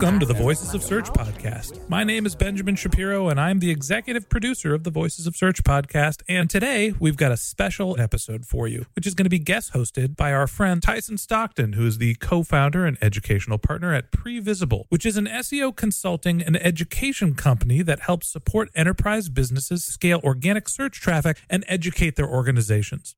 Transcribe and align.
Welcome 0.00 0.20
to 0.20 0.26
the 0.26 0.34
Voices 0.34 0.74
of 0.74 0.84
Search 0.84 1.08
podcast. 1.10 1.88
My 1.88 2.04
name 2.04 2.24
is 2.24 2.36
Benjamin 2.36 2.76
Shapiro, 2.76 3.28
and 3.28 3.40
I'm 3.40 3.58
the 3.58 3.72
executive 3.72 4.28
producer 4.28 4.72
of 4.72 4.84
the 4.84 4.92
Voices 4.92 5.26
of 5.26 5.34
Search 5.34 5.64
podcast. 5.64 6.22
And 6.28 6.48
today 6.48 6.94
we've 7.00 7.16
got 7.16 7.32
a 7.32 7.36
special 7.36 8.00
episode 8.00 8.46
for 8.46 8.68
you, 8.68 8.86
which 8.94 9.08
is 9.08 9.14
going 9.14 9.24
to 9.24 9.28
be 9.28 9.40
guest 9.40 9.72
hosted 9.72 10.14
by 10.14 10.32
our 10.32 10.46
friend 10.46 10.80
Tyson 10.80 11.18
Stockton, 11.18 11.72
who 11.72 11.84
is 11.84 11.98
the 11.98 12.14
co 12.14 12.44
founder 12.44 12.86
and 12.86 12.96
educational 13.02 13.58
partner 13.58 13.92
at 13.92 14.12
Previsible, 14.12 14.84
which 14.88 15.04
is 15.04 15.16
an 15.16 15.26
SEO 15.26 15.74
consulting 15.74 16.42
and 16.42 16.56
education 16.64 17.34
company 17.34 17.82
that 17.82 18.02
helps 18.02 18.28
support 18.28 18.70
enterprise 18.76 19.28
businesses 19.28 19.84
scale 19.84 20.20
organic 20.22 20.68
search 20.68 21.00
traffic 21.00 21.38
and 21.50 21.64
educate 21.66 22.14
their 22.14 22.28
organizations. 22.28 23.16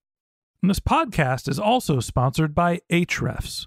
And 0.63 0.71
this 0.71 0.81
podcast 0.81 1.47
is 1.47 1.59
also 1.59 2.01
sponsored 2.01 2.55
by 2.55 2.81
Ahrefs. 2.91 3.67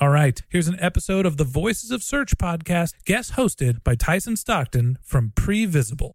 All 0.00 0.10
right, 0.10 0.40
here's 0.48 0.68
an 0.68 0.78
episode 0.78 1.26
of 1.26 1.38
the 1.38 1.44
Voices 1.44 1.90
of 1.90 2.04
Search 2.04 2.38
podcast, 2.38 2.92
guest 3.04 3.32
hosted 3.32 3.82
by 3.82 3.96
Tyson 3.96 4.36
Stockton 4.36 4.96
from 5.02 5.32
Previsible. 5.34 6.12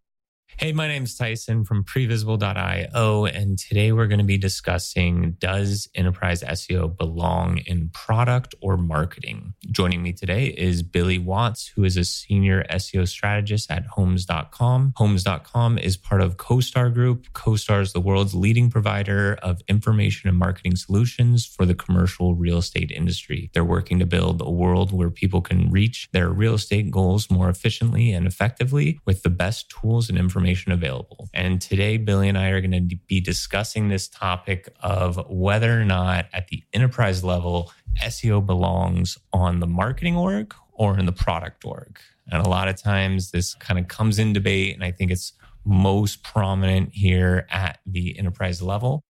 Hey, 0.55 0.71
my 0.71 0.87
name's 0.87 1.15
Tyson 1.15 1.63
from 1.63 1.83
previsible.io, 1.83 3.25
and 3.25 3.57
today 3.57 3.91
we're 3.91 4.05
going 4.05 4.19
to 4.19 4.23
be 4.23 4.37
discussing 4.37 5.31
Does 5.39 5.89
enterprise 5.95 6.43
SEO 6.43 6.95
belong 6.95 7.57
in 7.65 7.89
product 7.89 8.53
or 8.61 8.77
marketing? 8.77 9.55
Joining 9.71 10.03
me 10.03 10.13
today 10.13 10.45
is 10.45 10.83
Billy 10.83 11.17
Watts, 11.17 11.67
who 11.75 11.83
is 11.83 11.97
a 11.97 12.05
senior 12.05 12.63
SEO 12.69 13.07
strategist 13.07 13.71
at 13.71 13.87
Homes.com. 13.87 14.93
Homes.com 14.95 15.79
is 15.79 15.97
part 15.97 16.21
of 16.21 16.37
CoStar 16.37 16.93
Group. 16.93 17.33
CoStar 17.33 17.81
is 17.81 17.91
the 17.91 17.99
world's 17.99 18.35
leading 18.35 18.69
provider 18.69 19.39
of 19.41 19.59
information 19.67 20.29
and 20.29 20.37
marketing 20.37 20.75
solutions 20.75 21.47
for 21.47 21.65
the 21.65 21.75
commercial 21.75 22.35
real 22.35 22.59
estate 22.59 22.91
industry. 22.91 23.49
They're 23.53 23.65
working 23.65 23.97
to 23.99 24.05
build 24.05 24.39
a 24.39 24.51
world 24.51 24.93
where 24.93 25.09
people 25.09 25.41
can 25.41 25.71
reach 25.71 26.09
their 26.13 26.29
real 26.29 26.53
estate 26.53 26.91
goals 26.91 27.31
more 27.31 27.49
efficiently 27.49 28.11
and 28.11 28.27
effectively 28.27 28.99
with 29.03 29.23
the 29.23 29.29
best 29.31 29.67
tools 29.69 30.09
and 30.09 30.17
information 30.17 30.42
available. 30.67 31.29
And 31.33 31.61
today, 31.61 31.97
Billy 31.97 32.29
and 32.29 32.37
I 32.37 32.49
are 32.49 32.61
going 32.61 32.89
to 32.89 32.95
be 33.07 33.21
discussing 33.21 33.89
this 33.89 34.07
topic 34.07 34.69
of 34.81 35.19
whether 35.29 35.79
or 35.79 35.85
not 35.85 36.25
at 36.33 36.47
the 36.47 36.63
enterprise 36.73 37.23
level, 37.23 37.71
SEO 38.03 38.45
belongs 38.45 39.17
on 39.31 39.59
the 39.59 39.67
marketing 39.67 40.15
org 40.15 40.53
or 40.73 40.97
in 40.97 41.05
the 41.05 41.11
product 41.11 41.65
org. 41.65 41.99
And 42.31 42.45
a 42.45 42.49
lot 42.49 42.67
of 42.67 42.75
times 42.75 43.31
this 43.31 43.53
kind 43.55 43.79
of 43.79 43.87
comes 43.87 44.19
in 44.19 44.33
debate, 44.33 44.75
and 44.75 44.83
I 44.83 44.91
think 44.91 45.11
it's 45.11 45.33
most 45.65 46.23
prominent 46.23 46.89
here 46.93 47.47
at 47.49 47.79
the 47.85 48.17
enterprise 48.17 48.61
level. 48.61 49.03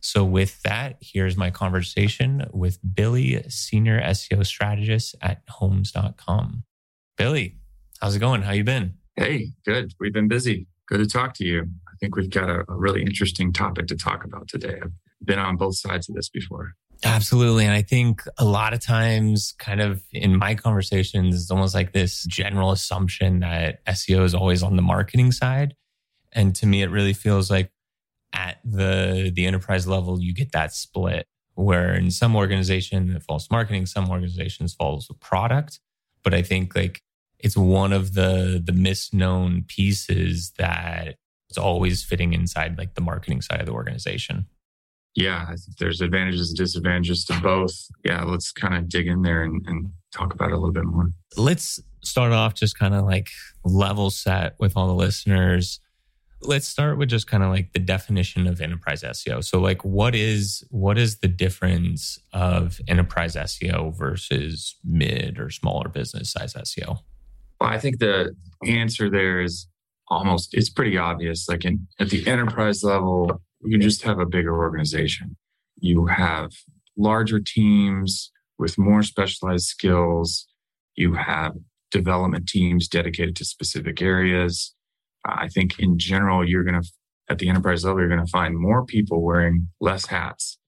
So, 0.00 0.24
with 0.24 0.62
that, 0.62 0.96
here's 1.00 1.36
my 1.36 1.50
conversation 1.50 2.46
with 2.52 2.78
Billy, 2.94 3.42
senior 3.48 4.00
SEO 4.00 4.44
strategist 4.44 5.14
at 5.22 5.42
homes.com. 5.48 6.64
Billy, 7.16 7.58
how's 8.00 8.16
it 8.16 8.18
going? 8.18 8.42
How 8.42 8.52
you 8.52 8.64
been? 8.64 8.94
Hey, 9.16 9.52
good. 9.64 9.92
We've 10.00 10.12
been 10.12 10.28
busy. 10.28 10.66
Good 10.88 10.98
to 10.98 11.06
talk 11.06 11.34
to 11.34 11.44
you. 11.44 11.62
I 11.88 11.96
think 12.00 12.16
we've 12.16 12.30
got 12.30 12.50
a, 12.50 12.64
a 12.68 12.74
really 12.74 13.02
interesting 13.02 13.52
topic 13.52 13.86
to 13.88 13.96
talk 13.96 14.24
about 14.24 14.48
today. 14.48 14.78
I've 14.82 14.92
been 15.24 15.38
on 15.38 15.56
both 15.56 15.76
sides 15.76 16.08
of 16.08 16.14
this 16.14 16.28
before. 16.28 16.74
Absolutely. 17.04 17.64
And 17.64 17.74
I 17.74 17.82
think 17.82 18.22
a 18.38 18.44
lot 18.44 18.72
of 18.72 18.80
times, 18.80 19.54
kind 19.58 19.80
of 19.80 20.02
in 20.12 20.38
my 20.38 20.54
conversations, 20.54 21.34
it's 21.34 21.50
almost 21.50 21.74
like 21.74 21.92
this 21.92 22.24
general 22.24 22.70
assumption 22.70 23.40
that 23.40 23.84
SEO 23.86 24.24
is 24.24 24.34
always 24.34 24.62
on 24.62 24.76
the 24.76 24.82
marketing 24.82 25.32
side. 25.32 25.74
And 26.32 26.54
to 26.56 26.66
me, 26.66 26.82
it 26.82 26.90
really 26.90 27.12
feels 27.12 27.50
like 27.50 27.72
at 28.32 28.58
the 28.64 29.30
the 29.34 29.46
enterprise 29.46 29.86
level, 29.86 30.20
you 30.20 30.32
get 30.32 30.52
that 30.52 30.72
split 30.72 31.26
where 31.54 31.92
in 31.94 32.10
some 32.10 32.34
organization 32.34 33.10
it 33.14 33.22
falls 33.22 33.50
marketing, 33.50 33.86
some 33.86 34.08
organizations 34.08 34.74
falls 34.74 35.10
product. 35.20 35.80
But 36.22 36.34
I 36.34 36.42
think 36.42 36.74
like 36.74 37.02
it's 37.42 37.56
one 37.56 37.92
of 37.92 38.14
the 38.14 38.62
the 38.64 38.72
misknown 38.72 39.66
pieces 39.66 40.52
that 40.58 41.16
it's 41.48 41.58
always 41.58 42.02
fitting 42.02 42.32
inside 42.32 42.78
like 42.78 42.94
the 42.94 43.00
marketing 43.02 43.42
side 43.42 43.60
of 43.60 43.66
the 43.66 43.72
organization. 43.72 44.46
Yeah, 45.14 45.44
I 45.46 45.56
think 45.56 45.76
there's 45.78 46.00
advantages 46.00 46.48
and 46.48 46.56
disadvantages 46.56 47.26
to 47.26 47.38
both. 47.40 47.74
Yeah, 48.02 48.22
let's 48.22 48.50
kind 48.50 48.74
of 48.74 48.88
dig 48.88 49.06
in 49.06 49.20
there 49.20 49.42
and, 49.42 49.62
and 49.66 49.90
talk 50.14 50.32
about 50.32 50.48
it 50.48 50.54
a 50.54 50.56
little 50.56 50.72
bit 50.72 50.84
more. 50.86 51.10
Let's 51.36 51.78
start 52.02 52.32
off 52.32 52.54
just 52.54 52.78
kind 52.78 52.94
of 52.94 53.04
like 53.04 53.28
level 53.64 54.10
set 54.10 54.54
with 54.58 54.74
all 54.76 54.86
the 54.86 54.94
listeners. 54.94 55.80
let's 56.44 56.66
start 56.66 56.98
with 56.98 57.08
just 57.08 57.26
kind 57.26 57.42
of 57.42 57.50
like 57.50 57.72
the 57.72 57.78
definition 57.78 58.46
of 58.46 58.60
enterprise 58.60 59.02
SEO. 59.02 59.44
So 59.44 59.60
like 59.60 59.84
what 59.84 60.14
is 60.14 60.64
what 60.70 60.98
is 60.98 61.18
the 61.18 61.28
difference 61.28 62.18
of 62.32 62.80
enterprise 62.88 63.36
SEO 63.36 63.96
versus 63.96 64.76
mid 64.84 65.38
or 65.38 65.50
smaller 65.50 65.88
business 65.88 66.32
size 66.32 66.54
SEO? 66.54 67.00
I 67.64 67.78
think 67.78 67.98
the 67.98 68.34
answer 68.66 69.10
there 69.10 69.40
is 69.40 69.66
almost 70.08 70.50
it's 70.52 70.70
pretty 70.70 70.98
obvious. 70.98 71.48
Like 71.48 71.64
in 71.64 71.86
at 71.98 72.10
the 72.10 72.26
enterprise 72.26 72.82
level, 72.82 73.40
you 73.64 73.78
just 73.78 74.02
have 74.02 74.18
a 74.18 74.26
bigger 74.26 74.56
organization. 74.56 75.36
You 75.78 76.06
have 76.06 76.50
larger 76.96 77.40
teams 77.40 78.30
with 78.58 78.78
more 78.78 79.02
specialized 79.02 79.66
skills. 79.66 80.46
You 80.94 81.14
have 81.14 81.54
development 81.90 82.48
teams 82.48 82.88
dedicated 82.88 83.36
to 83.36 83.44
specific 83.44 84.00
areas. 84.02 84.74
I 85.24 85.48
think 85.48 85.78
in 85.78 85.98
general, 85.98 86.48
you're 86.48 86.64
going 86.64 86.80
to, 86.80 86.88
at 87.28 87.38
the 87.38 87.48
enterprise 87.48 87.84
level, 87.84 88.00
you're 88.00 88.08
going 88.08 88.24
to 88.24 88.30
find 88.30 88.58
more 88.58 88.84
people 88.84 89.22
wearing 89.22 89.68
less 89.80 90.06
hats. 90.06 90.58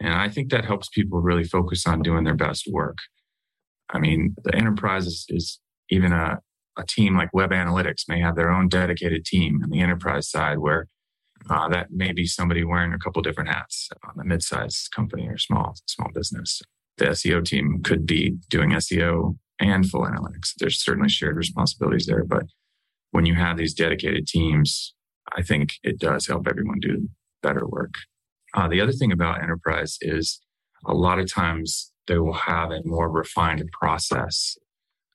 And 0.00 0.14
I 0.14 0.28
think 0.28 0.50
that 0.50 0.64
helps 0.64 0.88
people 0.88 1.20
really 1.20 1.44
focus 1.44 1.86
on 1.86 2.02
doing 2.02 2.24
their 2.24 2.34
best 2.34 2.66
work. 2.70 2.96
I 3.90 3.98
mean, 3.98 4.34
the 4.44 4.54
enterprise 4.54 5.06
is, 5.06 5.26
is 5.28 5.60
even 5.90 6.12
a, 6.12 6.40
a 6.78 6.84
team 6.86 7.16
like 7.16 7.32
web 7.32 7.50
analytics 7.50 8.08
may 8.08 8.20
have 8.20 8.36
their 8.36 8.50
own 8.50 8.68
dedicated 8.68 9.24
team 9.24 9.60
on 9.62 9.70
the 9.70 9.80
enterprise 9.80 10.28
side 10.28 10.58
where 10.58 10.86
uh, 11.48 11.68
that 11.68 11.90
may 11.90 12.12
be 12.12 12.26
somebody 12.26 12.64
wearing 12.64 12.92
a 12.92 12.98
couple 12.98 13.22
different 13.22 13.48
hats 13.48 13.88
on 14.04 14.20
a 14.20 14.24
mid-sized 14.24 14.90
company 14.94 15.26
or 15.26 15.38
small 15.38 15.74
small 15.86 16.10
business. 16.12 16.60
The 16.98 17.06
SEO 17.06 17.44
team 17.44 17.80
could 17.82 18.06
be 18.06 18.36
doing 18.48 18.70
SEO 18.70 19.38
and 19.58 19.88
full 19.88 20.02
analytics. 20.02 20.52
There's 20.58 20.82
certainly 20.82 21.08
shared 21.08 21.36
responsibilities 21.36 22.06
there, 22.06 22.24
but 22.24 22.44
when 23.10 23.26
you 23.26 23.34
have 23.34 23.56
these 23.56 23.74
dedicated 23.74 24.26
teams, 24.26 24.94
I 25.36 25.42
think 25.42 25.74
it 25.82 25.98
does 25.98 26.26
help 26.26 26.46
everyone 26.46 26.80
do 26.80 27.08
better 27.42 27.66
work. 27.66 27.94
Uh, 28.54 28.68
the 28.68 28.80
other 28.80 28.92
thing 28.92 29.12
about 29.12 29.42
enterprise 29.42 29.96
is 30.00 30.40
a 30.86 30.94
lot 30.94 31.18
of 31.18 31.32
times 31.32 31.92
they 32.06 32.18
will 32.18 32.32
have 32.32 32.70
a 32.70 32.80
more 32.84 33.10
refined 33.10 33.68
process 33.72 34.56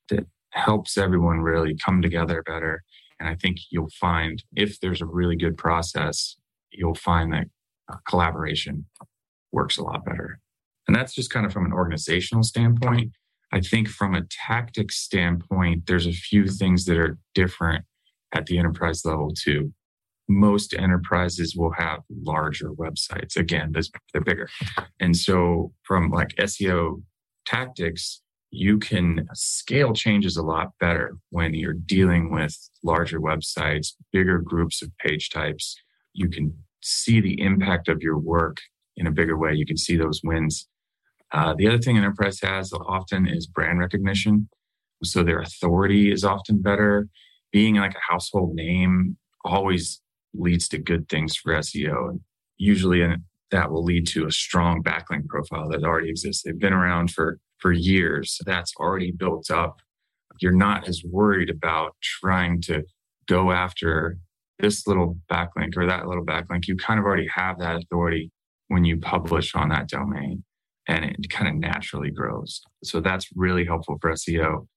that 0.10 0.26
helps 0.56 0.98
everyone 0.98 1.40
really 1.42 1.76
come 1.76 2.02
together 2.02 2.42
better. 2.44 2.84
And 3.20 3.30
I 3.30 3.36
think 3.36 3.58
you'll 3.70 3.90
find 4.00 4.44
if 4.56 4.80
there's 4.80 5.02
a 5.02 5.06
really 5.06 5.36
good 5.36 5.58
process, 5.58 6.36
you'll 6.72 6.96
find 6.96 7.32
that 7.34 7.48
uh, 7.92 7.98
collaboration 8.08 8.86
works 9.52 9.78
a 9.78 9.84
lot 9.84 10.04
better. 10.06 10.40
And 10.88 10.96
that's 10.96 11.14
just 11.14 11.32
kind 11.32 11.46
of 11.46 11.54
from 11.54 11.66
an 11.66 11.74
organizational 11.74 12.44
standpoint. 12.44 13.12
I 13.52 13.62
think 13.62 13.88
from 13.88 14.16
a 14.16 14.24
tactics 14.48 14.98
standpoint, 14.98 15.88
there's 15.88 16.08
a 16.08 16.12
few 16.12 16.48
things 16.48 16.86
that 16.86 16.98
are 16.98 17.18
different 17.34 17.86
at 18.34 18.48
the 18.48 18.58
enterprise 18.58 19.06
level 19.06 19.32
too. 19.34 19.74
Most 20.28 20.74
enterprises 20.74 21.56
will 21.56 21.72
have 21.72 22.02
larger 22.10 22.72
websites. 22.72 23.38
Again, 23.38 23.74
they're 24.14 24.22
bigger. 24.22 24.50
And 25.00 25.16
so 25.16 25.72
from 25.84 26.10
like 26.10 26.30
SEO 26.40 27.04
tactics, 27.46 28.22
you 28.56 28.78
can 28.80 29.28
scale 29.34 29.94
changes 29.94 30.38
a 30.38 30.44
lot 30.44 30.72
better 30.80 31.18
when 31.30 31.54
you're 31.54 31.74
dealing 31.74 32.32
with 32.32 32.58
larger 32.84 33.20
websites, 33.20 33.94
bigger 34.12 34.40
groups 34.40 34.82
of 34.82 34.96
page 34.98 35.30
types. 35.30 35.76
You 36.14 36.30
can 36.30 36.58
see 36.82 37.20
the 37.20 37.42
impact 37.42 37.88
of 37.88 38.02
your 38.02 38.18
work 38.18 38.58
in 38.96 39.08
a 39.08 39.12
bigger 39.12 39.38
way. 39.38 39.54
You 39.54 39.66
can 39.66 39.78
see 39.78 39.98
those 39.98 40.22
wins 40.24 40.68
uh, 41.32 41.54
the 41.58 41.68
other 41.68 41.78
thing 41.78 41.98
enterprise 41.98 42.40
has 42.42 42.72
often 42.72 43.28
is 43.28 43.48
brand 43.48 43.80
recognition. 43.80 44.48
So 45.04 45.24
their 45.24 45.42
authority 45.42 46.12
is 46.12 46.24
often 46.24 46.62
better. 46.62 47.10
Being 47.52 47.76
like 47.76 47.94
a 47.94 48.12
household 48.12 48.56
name 48.56 49.18
always 49.44 50.02
leads 50.34 50.68
to 50.70 50.78
good 50.78 51.10
things 51.10 51.36
for 51.36 51.54
SEO. 51.54 52.10
And 52.10 52.22
usually 52.58 53.06
that 53.52 53.72
will 53.72 53.84
lead 53.84 54.08
to 54.08 54.26
a 54.26 54.32
strong 54.32 54.82
backlink 54.82 55.28
profile 55.28 55.70
that 55.70 55.84
already 55.84 56.10
exists. 56.10 56.44
They've 56.44 56.58
been 56.58 56.74
around 56.74 57.12
for, 57.12 57.40
for 57.66 57.72
years. 57.72 58.38
That's 58.46 58.74
already 58.80 59.12
built 59.12 59.50
up. 59.50 59.80
You're 60.40 60.52
not 60.52 60.88
as 60.88 61.02
worried 61.04 61.50
about 61.50 61.96
trying 62.00 62.62
to 62.64 62.84
go 63.28 63.52
after 63.52 64.20
this 64.60 64.86
little 64.86 65.18
backlink 65.32 65.76
or 65.76 65.88
that 65.88 66.06
little 66.06 66.24
backlink. 66.24 66.68
You 66.68 66.76
kind 66.76 67.00
of 67.00 67.06
already 67.08 67.28
have 67.34 67.58
that 67.58 67.78
authority 67.78 68.30
when 68.68 68.86
you 68.86 68.98
publish 68.98 69.56
on 69.56 69.70
that 69.70 69.90
domain 69.90 70.44
and 70.88 71.06
it 71.06 71.28
kind 71.32 71.48
of 71.48 71.56
naturally 71.56 72.12
grows. 72.12 72.62
So 72.84 73.02
that's 73.02 73.30
really 73.34 73.66
helpful 73.66 73.98
for 74.00 74.12
SEO 74.12 74.68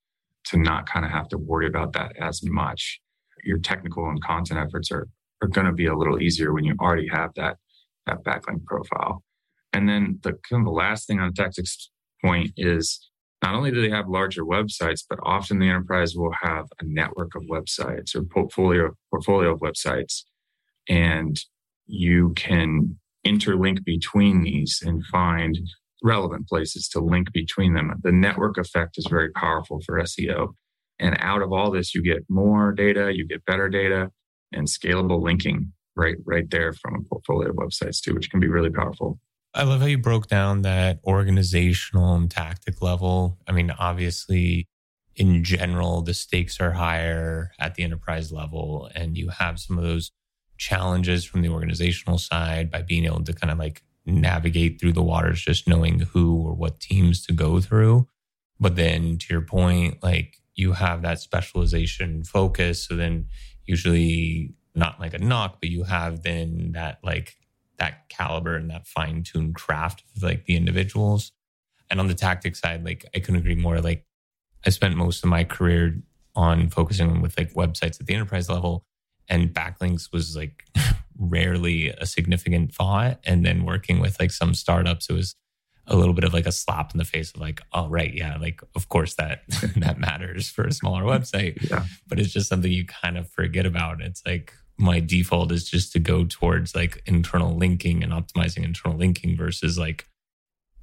to 0.47 0.57
not 0.57 0.89
kind 0.89 1.05
of 1.05 1.11
have 1.11 1.29
to 1.29 1.37
worry 1.37 1.67
about 1.67 1.93
that 1.93 2.13
as 2.19 2.41
much. 2.43 3.01
Your 3.45 3.59
technical 3.59 4.09
and 4.09 4.23
content 4.25 4.61
efforts 4.61 4.91
are, 4.91 5.07
are 5.43 5.49
going 5.49 5.67
to 5.67 5.75
be 5.75 5.85
a 5.85 5.95
little 5.95 6.23
easier 6.23 6.55
when 6.55 6.65
you 6.65 6.75
already 6.81 7.09
have 7.13 7.33
that, 7.37 7.59
that 8.07 8.25
backlink 8.25 8.65
profile. 8.65 9.23
And 9.75 9.87
then 9.87 10.21
the 10.23 10.33
kind 10.49 10.63
of 10.63 10.65
the 10.65 10.71
last 10.71 11.07
thing 11.07 11.21
on 11.21 11.35
tactics 11.35 11.91
point 12.25 12.53
is 12.57 13.09
not 13.43 13.55
only 13.55 13.71
do 13.71 13.81
they 13.81 13.91
have 13.91 14.09
larger 14.09 14.45
websites, 14.45 15.05
but 15.09 15.21
often 15.23 15.59
the 15.59 15.69
enterprise 15.69 16.15
will 16.17 16.35
have 16.43 16.67
a 16.81 16.85
network 16.85 17.35
of 17.37 17.43
websites 17.45 18.15
or 18.15 18.23
portfolio 18.25 18.91
portfolio 19.11 19.53
of 19.53 19.61
websites. 19.61 20.25
And 20.89 21.39
you 21.87 22.33
can 22.35 22.99
interlink 23.27 23.85
between 23.85 24.43
these 24.43 24.83
and 24.85 25.05
find 25.07 25.59
relevant 26.03 26.49
places 26.49 26.89
to 26.89 27.01
link 27.01 27.33
between 27.33 27.75
them. 27.75 27.93
The 28.03 28.13
network 28.13 28.59
effect 28.59 28.99
is 28.99 29.07
very 29.09 29.31
powerful 29.31 29.81
for 29.85 30.01
SEO. 30.01 30.55
And 31.01 31.17
out 31.21 31.43
of 31.43 31.53
all 31.53 31.71
this, 31.71 31.95
you 31.95 32.03
get 32.03 32.25
more 32.29 32.73
data, 32.73 33.13
you 33.15 33.27
get 33.27 33.45
better 33.45 33.69
data, 33.69 34.11
and 34.53 34.67
scalable 34.67 35.23
linking 35.23 35.73
right 35.97 36.17
right 36.25 36.49
there 36.51 36.73
from 36.73 36.95
a 36.95 37.09
portfolio 37.09 37.51
of 37.51 37.57
websites 37.57 38.01
too, 38.01 38.15
which 38.15 38.31
can 38.31 38.41
be 38.41 38.49
really 38.49 38.71
powerful. 38.71 39.19
I 39.55 39.65
love 39.65 39.81
how 39.81 39.87
you 39.87 39.99
broke 39.99 40.29
down 40.29 40.63
that 40.63 41.01
organizational 41.05 42.15
and 42.15 42.31
tactic 42.31 42.83
level. 42.83 43.39
I 43.47 43.53
mean, 43.53 43.71
obviously, 43.71 44.69
in 45.17 45.43
general, 45.43 46.03
the 46.03 46.15
stakes 46.15 46.61
are 46.61 46.73
higher 46.73 47.51
at 47.59 47.75
the 47.75 47.83
enterprise 47.83 48.31
level, 48.31 48.91
and 48.95 49.17
you 49.17 49.31
have 49.31 49.59
some 49.59 49.79
of 49.79 49.85
those 49.85 50.13
challenges 50.59 51.25
from 51.25 51.43
the 51.43 51.49
organizational 51.49 52.19
side 52.19 52.71
by 52.71 52.83
being 52.83 53.05
able 53.05 53.25
to 53.25 53.33
kind 53.33 53.51
of 53.51 53.59
like 53.59 53.83
navigate 54.05 54.81
through 54.81 54.93
the 54.93 55.03
waters 55.03 55.43
just 55.43 55.69
knowing 55.69 56.01
who 56.01 56.43
or 56.43 56.55
what 56.55 56.81
teams 56.81 57.25
to 57.27 57.33
go 57.33 57.61
through. 57.61 58.07
But 58.61 58.77
then 58.77 59.19
to 59.19 59.27
your 59.31 59.43
point, 59.43 60.03
like 60.03 60.39
you 60.55 60.73
have 60.73 61.03
that 61.03 61.21
specialization 61.21 62.25
focus. 62.25 62.87
So 62.87 62.97
then 62.97 63.27
usually 63.65 64.55
not 64.75 64.99
like 64.99 65.15
a 65.15 65.19
knock, 65.19 65.59
but 65.61 65.71
you 65.71 65.85
have 65.85 66.23
then 66.23 66.73
that 66.73 66.99
like 67.03 67.37
that 67.79 68.09
caliber 68.09 68.57
and 68.57 68.71
that 68.71 68.87
fine 68.87 69.23
tuned 69.23 69.55
craft 69.55 70.05
of 70.17 70.23
like 70.23 70.45
the 70.45 70.57
individuals. 70.57 71.33
And 71.91 72.01
on 72.01 72.09
the 72.09 72.15
tactic 72.15 72.57
side, 72.57 72.85
like 72.85 73.05
I 73.15 73.21
couldn't 73.21 73.41
agree 73.41 73.55
more. 73.55 73.81
Like 73.81 74.05
I 74.67 74.71
spent 74.71 74.97
most 74.97 75.25
of 75.25 75.31
my 75.31 75.45
career 75.45 76.01
on 76.35 76.69
focusing 76.69 77.21
with 77.21 77.37
like 77.39 77.55
websites 77.55 78.01
at 78.01 78.07
the 78.07 78.15
enterprise 78.15 78.49
level 78.49 78.85
and 79.29 79.53
backlinks 79.53 80.13
was 80.13 80.37
like 80.37 80.65
rarely 81.19 81.89
a 81.89 82.07
significant 82.07 82.75
thought. 82.75 83.21
And 83.25 83.45
then 83.45 83.65
working 83.65 84.01
with 84.01 84.19
like 84.21 84.31
some 84.31 84.55
startups, 84.55 85.09
it 85.11 85.15
was 85.15 85.35
a 85.87 85.97
little 85.97 86.15
bit 86.15 86.25
of 86.25 86.35
like 86.35 86.47
a 86.47 86.53
slap 86.53 86.93
in 86.93 86.99
the 86.99 87.05
face 87.05 87.33
of 87.35 87.41
like, 87.41 87.63
oh 87.73 87.89
right, 87.89 88.13
yeah, 88.13 88.37
like 88.37 88.61
of 88.75 88.89
course 88.89 89.15
that 89.15 89.43
that 89.77 89.99
matters 89.99 90.49
for 90.51 90.65
a 90.65 90.73
smaller 90.73 91.03
website. 91.03 91.71
Yeah. 91.71 91.85
But 92.07 92.19
it's 92.19 92.33
just 92.33 92.49
something 92.49 92.71
you 92.71 92.85
kind 92.85 93.17
of 93.17 93.31
forget 93.31 93.67
about. 93.67 94.01
It's 94.01 94.23
like 94.27 94.53
my 94.79 95.01
default 95.01 95.51
is 95.53 95.69
just 95.69 95.93
to 95.93 95.99
go 95.99 96.25
towards 96.25 96.75
like 96.75 97.03
internal 97.07 97.57
linking 97.57 98.03
and 98.03 98.13
optimizing 98.13 98.65
internal 98.65 98.97
linking 98.97 99.37
versus 99.37 99.79
like 99.79 100.07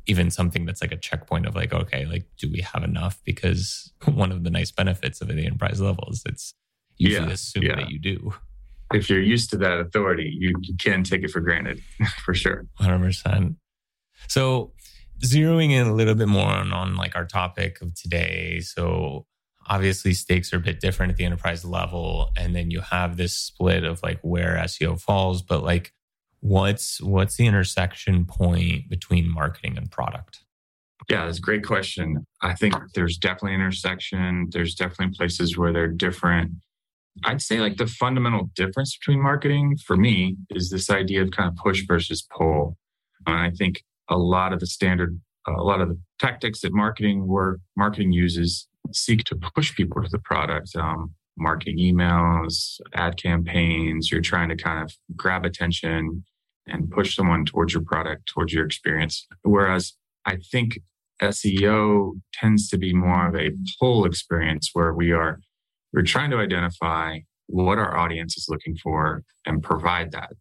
even 0.07 0.29
something 0.29 0.65
that's 0.65 0.81
like 0.81 0.91
a 0.91 0.97
checkpoint 0.97 1.47
of 1.47 1.55
like, 1.55 1.73
okay, 1.73 2.05
like 2.05 2.25
do 2.37 2.51
we 2.51 2.61
have 2.61 2.83
enough? 2.83 3.19
Because 3.23 3.91
one 4.05 4.31
of 4.31 4.43
the 4.43 4.51
nice 4.51 4.71
benefits 4.71 5.21
of 5.21 5.29
the 5.29 5.45
enterprise 5.45 5.81
level 5.81 6.07
is 6.11 6.23
it's 6.25 6.53
usually 6.97 7.27
yeah, 7.27 7.33
assume 7.33 7.63
yeah. 7.63 7.75
that 7.75 7.89
you 7.89 7.99
do 7.99 8.33
if 8.93 9.09
you're 9.09 9.21
used 9.21 9.49
to 9.51 9.57
that 9.57 9.79
authority, 9.79 10.31
you, 10.37 10.53
you 10.61 10.75
can 10.77 11.03
take 11.03 11.23
it 11.23 11.31
for 11.31 11.41
granted 11.41 11.81
for 12.23 12.33
sure. 12.33 12.65
100%. 12.79 13.55
So, 14.27 14.73
zeroing 15.23 15.71
in 15.71 15.87
a 15.87 15.93
little 15.93 16.15
bit 16.15 16.27
more 16.27 16.47
on, 16.47 16.73
on 16.73 16.95
like 16.95 17.15
our 17.15 17.25
topic 17.25 17.81
of 17.81 17.93
today. 17.95 18.59
So, 18.59 19.25
obviously, 19.67 20.13
stakes 20.13 20.53
are 20.53 20.57
a 20.57 20.61
bit 20.61 20.79
different 20.79 21.11
at 21.11 21.17
the 21.17 21.25
enterprise 21.25 21.65
level. 21.65 22.29
And 22.37 22.55
then 22.55 22.71
you 22.71 22.81
have 22.81 23.17
this 23.17 23.33
split 23.37 23.83
of 23.83 24.01
like 24.03 24.19
where 24.21 24.55
SEO 24.57 24.99
falls, 24.99 25.41
but 25.41 25.63
like, 25.63 25.93
what's 26.41 27.01
what's 27.01 27.37
the 27.37 27.47
intersection 27.47 28.23
point 28.23 28.87
between 28.87 29.27
marketing 29.27 29.77
and 29.77 29.89
product 29.89 30.43
yeah 31.09 31.25
that's 31.25 31.39
a 31.39 31.41
great 31.41 31.65
question 31.65 32.23
i 32.43 32.53
think 32.53 32.75
there's 32.93 33.17
definitely 33.17 33.55
intersection 33.55 34.47
there's 34.51 34.75
definitely 34.75 35.11
places 35.17 35.57
where 35.57 35.73
they're 35.73 35.87
different 35.87 36.51
I'd 37.23 37.41
say 37.41 37.59
like 37.59 37.77
the 37.77 37.87
fundamental 37.87 38.49
difference 38.55 38.97
between 38.97 39.21
marketing 39.21 39.77
for 39.77 39.95
me 39.95 40.35
is 40.49 40.69
this 40.69 40.89
idea 40.89 41.21
of 41.21 41.31
kind 41.31 41.49
of 41.49 41.55
push 41.55 41.85
versus 41.87 42.27
pull. 42.35 42.77
And 43.25 43.37
I 43.37 43.51
think 43.51 43.83
a 44.09 44.17
lot 44.17 44.51
of 44.51 44.59
the 44.59 44.67
standard, 44.67 45.19
a 45.47 45.51
lot 45.51 45.81
of 45.81 45.89
the 45.89 45.99
tactics 46.19 46.61
that 46.61 46.73
marketing 46.73 47.27
where 47.27 47.59
marketing 47.77 48.11
uses 48.11 48.67
seek 48.91 49.23
to 49.25 49.35
push 49.35 49.75
people 49.75 50.01
to 50.01 50.09
the 50.09 50.19
product. 50.19 50.75
Um, 50.75 51.13
marketing 51.37 51.77
emails, 51.77 52.79
ad 52.93 53.21
campaigns. 53.21 54.11
You're 54.11 54.21
trying 54.21 54.49
to 54.49 54.55
kind 54.55 54.83
of 54.83 54.95
grab 55.15 55.45
attention 55.45 56.23
and 56.67 56.89
push 56.89 57.15
someone 57.15 57.45
towards 57.45 57.73
your 57.73 57.83
product, 57.83 58.27
towards 58.27 58.53
your 58.53 58.65
experience. 58.65 59.27
Whereas 59.43 59.93
I 60.25 60.37
think 60.51 60.79
SEO 61.21 62.19
tends 62.33 62.69
to 62.69 62.77
be 62.77 62.93
more 62.93 63.27
of 63.27 63.35
a 63.35 63.51
pull 63.79 64.05
experience 64.05 64.69
where 64.73 64.93
we 64.93 65.11
are 65.11 65.39
we're 65.93 66.01
trying 66.01 66.29
to 66.31 66.37
identify 66.37 67.19
what 67.47 67.77
our 67.77 67.97
audience 67.97 68.35
is 68.35 68.47
looking 68.49 68.75
for 68.75 69.23
and 69.45 69.63
provide 69.63 70.11
that. 70.11 70.31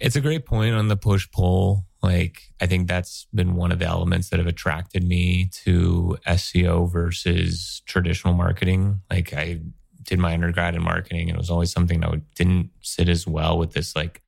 It's 0.00 0.16
a 0.16 0.20
great 0.20 0.46
point 0.46 0.74
on 0.74 0.88
the 0.88 0.96
push 0.96 1.28
pull. 1.30 1.84
Like, 2.04 2.42
I 2.60 2.66
think 2.66 2.86
that's 2.86 3.26
been 3.34 3.56
one 3.56 3.72
of 3.72 3.78
the 3.78 3.86
elements 3.86 4.28
that 4.28 4.38
have 4.38 4.46
attracted 4.46 5.02
me 5.02 5.48
to 5.64 6.18
SEO 6.26 6.92
versus 6.92 7.82
traditional 7.86 8.34
marketing. 8.34 9.00
Like, 9.10 9.32
I 9.32 9.60
did 10.02 10.18
my 10.18 10.34
undergrad 10.34 10.74
in 10.74 10.82
marketing 10.82 11.30
and 11.30 11.36
it 11.36 11.38
was 11.38 11.50
always 11.50 11.72
something 11.72 12.00
that 12.00 12.20
didn't 12.34 12.70
sit 12.82 13.08
as 13.08 13.26
well 13.26 13.58
with 13.58 13.72
this, 13.72 13.96
like, 13.96 14.20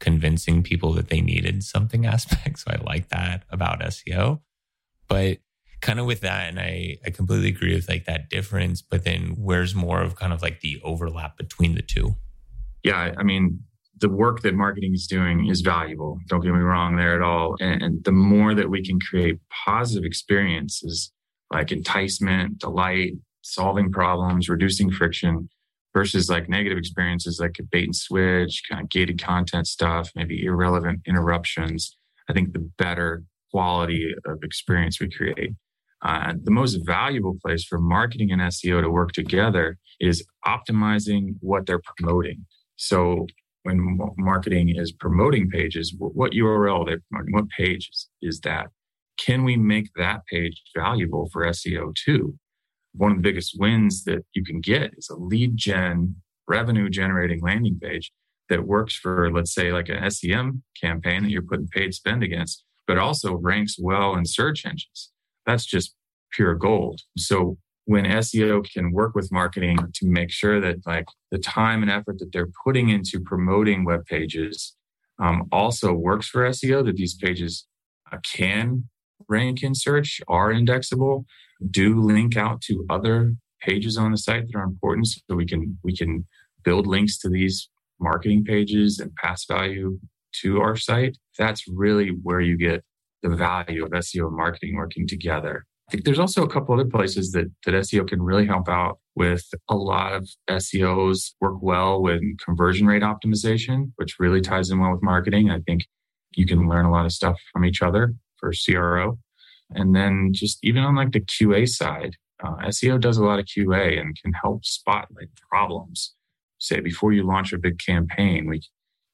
convincing 0.00 0.62
people 0.62 0.94
that 0.94 1.08
they 1.08 1.20
needed 1.20 1.62
something 1.62 2.06
aspect. 2.14 2.60
So 2.60 2.72
I 2.72 2.82
like 2.82 3.10
that 3.10 3.44
about 3.50 3.80
SEO. 3.80 4.40
But 5.06 5.38
kind 5.82 6.00
of 6.00 6.06
with 6.06 6.20
that, 6.20 6.48
and 6.48 6.58
I, 6.58 6.96
I 7.04 7.10
completely 7.10 7.48
agree 7.48 7.74
with 7.74 7.88
like 7.90 8.06
that 8.06 8.30
difference, 8.30 8.80
but 8.80 9.04
then 9.04 9.34
where's 9.36 9.74
more 9.74 10.00
of 10.00 10.16
kind 10.16 10.32
of 10.32 10.40
like 10.40 10.60
the 10.60 10.80
overlap 10.82 11.36
between 11.36 11.74
the 11.74 11.82
two? 11.82 12.16
Yeah, 12.82 13.12
I 13.18 13.22
mean, 13.22 13.64
the 14.02 14.08
work 14.08 14.42
that 14.42 14.54
marketing 14.54 14.92
is 14.94 15.06
doing 15.06 15.46
is 15.46 15.60
valuable. 15.60 16.18
Don't 16.26 16.40
get 16.40 16.52
me 16.52 16.58
wrong 16.58 16.96
there 16.96 17.14
at 17.14 17.22
all. 17.22 17.56
And, 17.60 17.80
and 17.82 18.04
the 18.04 18.12
more 18.12 18.52
that 18.52 18.68
we 18.68 18.84
can 18.84 18.98
create 19.00 19.38
positive 19.64 20.04
experiences 20.04 21.12
like 21.52 21.70
enticement, 21.70 22.58
delight, 22.58 23.12
solving 23.42 23.92
problems, 23.92 24.48
reducing 24.48 24.90
friction, 24.90 25.48
versus 25.94 26.28
like 26.28 26.48
negative 26.48 26.78
experiences 26.78 27.38
like 27.38 27.60
bait 27.70 27.84
and 27.84 27.96
switch, 27.96 28.62
kind 28.68 28.82
of 28.82 28.88
gated 28.88 29.22
content 29.22 29.66
stuff, 29.66 30.10
maybe 30.16 30.44
irrelevant 30.44 31.00
interruptions. 31.06 31.96
I 32.28 32.32
think 32.32 32.52
the 32.52 32.70
better 32.78 33.22
quality 33.52 34.14
of 34.24 34.38
experience 34.42 35.00
we 35.00 35.10
create. 35.10 35.52
Uh, 36.04 36.32
the 36.42 36.50
most 36.50 36.78
valuable 36.84 37.36
place 37.44 37.64
for 37.64 37.78
marketing 37.78 38.32
and 38.32 38.40
SEO 38.40 38.80
to 38.80 38.90
work 38.90 39.12
together 39.12 39.76
is 40.00 40.26
optimizing 40.44 41.36
what 41.40 41.66
they're 41.66 41.82
promoting. 41.96 42.46
So 42.76 43.26
when 43.62 43.98
marketing 44.16 44.74
is 44.76 44.92
promoting 44.92 45.48
pages, 45.48 45.94
what 45.98 46.32
URL 46.32 46.86
they're 46.86 47.02
promoting, 47.10 47.34
what 47.34 47.48
page 47.48 47.90
is 48.20 48.40
that? 48.40 48.68
Can 49.18 49.44
we 49.44 49.56
make 49.56 49.90
that 49.96 50.26
page 50.26 50.62
valuable 50.76 51.28
for 51.32 51.44
SEO 51.44 51.94
too? 51.94 52.36
One 52.94 53.12
of 53.12 53.18
the 53.18 53.22
biggest 53.22 53.56
wins 53.58 54.04
that 54.04 54.24
you 54.34 54.44
can 54.44 54.60
get 54.60 54.92
is 54.96 55.08
a 55.08 55.16
lead 55.16 55.56
gen 55.56 56.16
revenue 56.48 56.90
generating 56.90 57.40
landing 57.40 57.78
page 57.80 58.12
that 58.48 58.66
works 58.66 58.94
for, 58.94 59.30
let's 59.32 59.54
say, 59.54 59.72
like 59.72 59.88
an 59.88 60.10
SEM 60.10 60.62
campaign 60.80 61.22
that 61.22 61.30
you're 61.30 61.42
putting 61.42 61.68
paid 61.68 61.94
spend 61.94 62.22
against, 62.22 62.64
but 62.86 62.98
also 62.98 63.34
ranks 63.36 63.76
well 63.78 64.14
in 64.14 64.26
search 64.26 64.66
engines. 64.66 65.10
That's 65.46 65.64
just 65.64 65.94
pure 66.32 66.54
gold. 66.54 67.00
So 67.16 67.58
when 67.84 68.04
SEO 68.04 68.64
can 68.70 68.92
work 68.92 69.14
with 69.14 69.32
marketing 69.32 69.76
to 69.94 70.06
make 70.06 70.30
sure 70.30 70.60
that 70.60 70.86
like 70.86 71.06
the 71.30 71.38
time 71.38 71.82
and 71.82 71.90
effort 71.90 72.18
that 72.18 72.32
they're 72.32 72.50
putting 72.64 72.88
into 72.88 73.20
promoting 73.20 73.84
web 73.84 74.04
pages 74.06 74.76
um, 75.18 75.48
also 75.50 75.92
works 75.92 76.28
for 76.28 76.48
SEO, 76.48 76.84
that 76.84 76.96
these 76.96 77.14
pages 77.14 77.66
uh, 78.10 78.18
can 78.24 78.88
rank 79.28 79.62
in 79.62 79.74
search, 79.74 80.20
are 80.28 80.52
indexable, 80.52 81.24
do 81.70 82.00
link 82.00 82.36
out 82.36 82.60
to 82.62 82.84
other 82.90 83.34
pages 83.60 83.96
on 83.96 84.10
the 84.10 84.18
site 84.18 84.46
that 84.46 84.58
are 84.58 84.64
important, 84.64 85.06
so 85.06 85.34
we 85.34 85.46
can 85.46 85.78
we 85.84 85.96
can 85.96 86.26
build 86.64 86.86
links 86.86 87.18
to 87.18 87.28
these 87.28 87.68
marketing 88.00 88.44
pages 88.44 88.98
and 88.98 89.14
pass 89.16 89.44
value 89.44 89.98
to 90.40 90.60
our 90.60 90.76
site. 90.76 91.18
That's 91.38 91.66
really 91.68 92.08
where 92.08 92.40
you 92.40 92.56
get 92.56 92.84
the 93.22 93.30
value 93.30 93.84
of 93.84 93.90
SEO 93.92 94.26
and 94.26 94.36
marketing 94.36 94.76
working 94.76 95.06
together. 95.06 95.64
There's 96.04 96.18
also 96.18 96.42
a 96.42 96.48
couple 96.48 96.74
other 96.74 96.88
places 96.88 97.32
that, 97.32 97.50
that 97.64 97.72
SEO 97.72 98.06
can 98.08 98.22
really 98.22 98.46
help 98.46 98.68
out 98.68 98.98
with 99.14 99.44
a 99.68 99.74
lot 99.74 100.14
of 100.14 100.28
SEOs 100.48 101.32
work 101.40 101.56
well 101.60 102.00
with 102.00 102.22
conversion 102.38 102.86
rate 102.86 103.02
optimization, 103.02 103.92
which 103.96 104.18
really 104.18 104.40
ties 104.40 104.70
in 104.70 104.78
well 104.78 104.92
with 104.92 105.02
marketing. 105.02 105.50
I 105.50 105.60
think 105.60 105.86
you 106.34 106.46
can 106.46 106.68
learn 106.68 106.86
a 106.86 106.90
lot 106.90 107.04
of 107.04 107.12
stuff 107.12 107.38
from 107.52 107.64
each 107.64 107.82
other 107.82 108.14
for 108.38 108.52
CRO. 108.52 109.18
And 109.70 109.94
then 109.94 110.30
just 110.32 110.58
even 110.62 110.82
on 110.82 110.96
like 110.96 111.12
the 111.12 111.20
QA 111.20 111.68
side, 111.68 112.16
uh, 112.42 112.56
SEO 112.66 113.00
does 113.00 113.18
a 113.18 113.24
lot 113.24 113.38
of 113.38 113.46
QA 113.46 114.00
and 114.00 114.16
can 114.20 114.32
help 114.32 114.64
spot 114.64 115.08
like 115.14 115.28
problems. 115.50 116.14
Say 116.58 116.80
before 116.80 117.12
you 117.12 117.24
launch 117.24 117.52
a 117.52 117.58
big 117.58 117.78
campaign, 117.78 118.48
we 118.48 118.62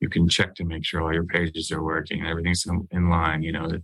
you 0.00 0.08
can 0.08 0.28
check 0.28 0.54
to 0.54 0.64
make 0.64 0.84
sure 0.84 1.02
all 1.02 1.12
your 1.12 1.24
pages 1.24 1.72
are 1.72 1.82
working 1.82 2.20
and 2.20 2.28
everything's 2.28 2.64
in, 2.66 2.86
in 2.92 3.10
line. 3.10 3.42
You 3.42 3.52
know 3.52 3.68
that 3.68 3.82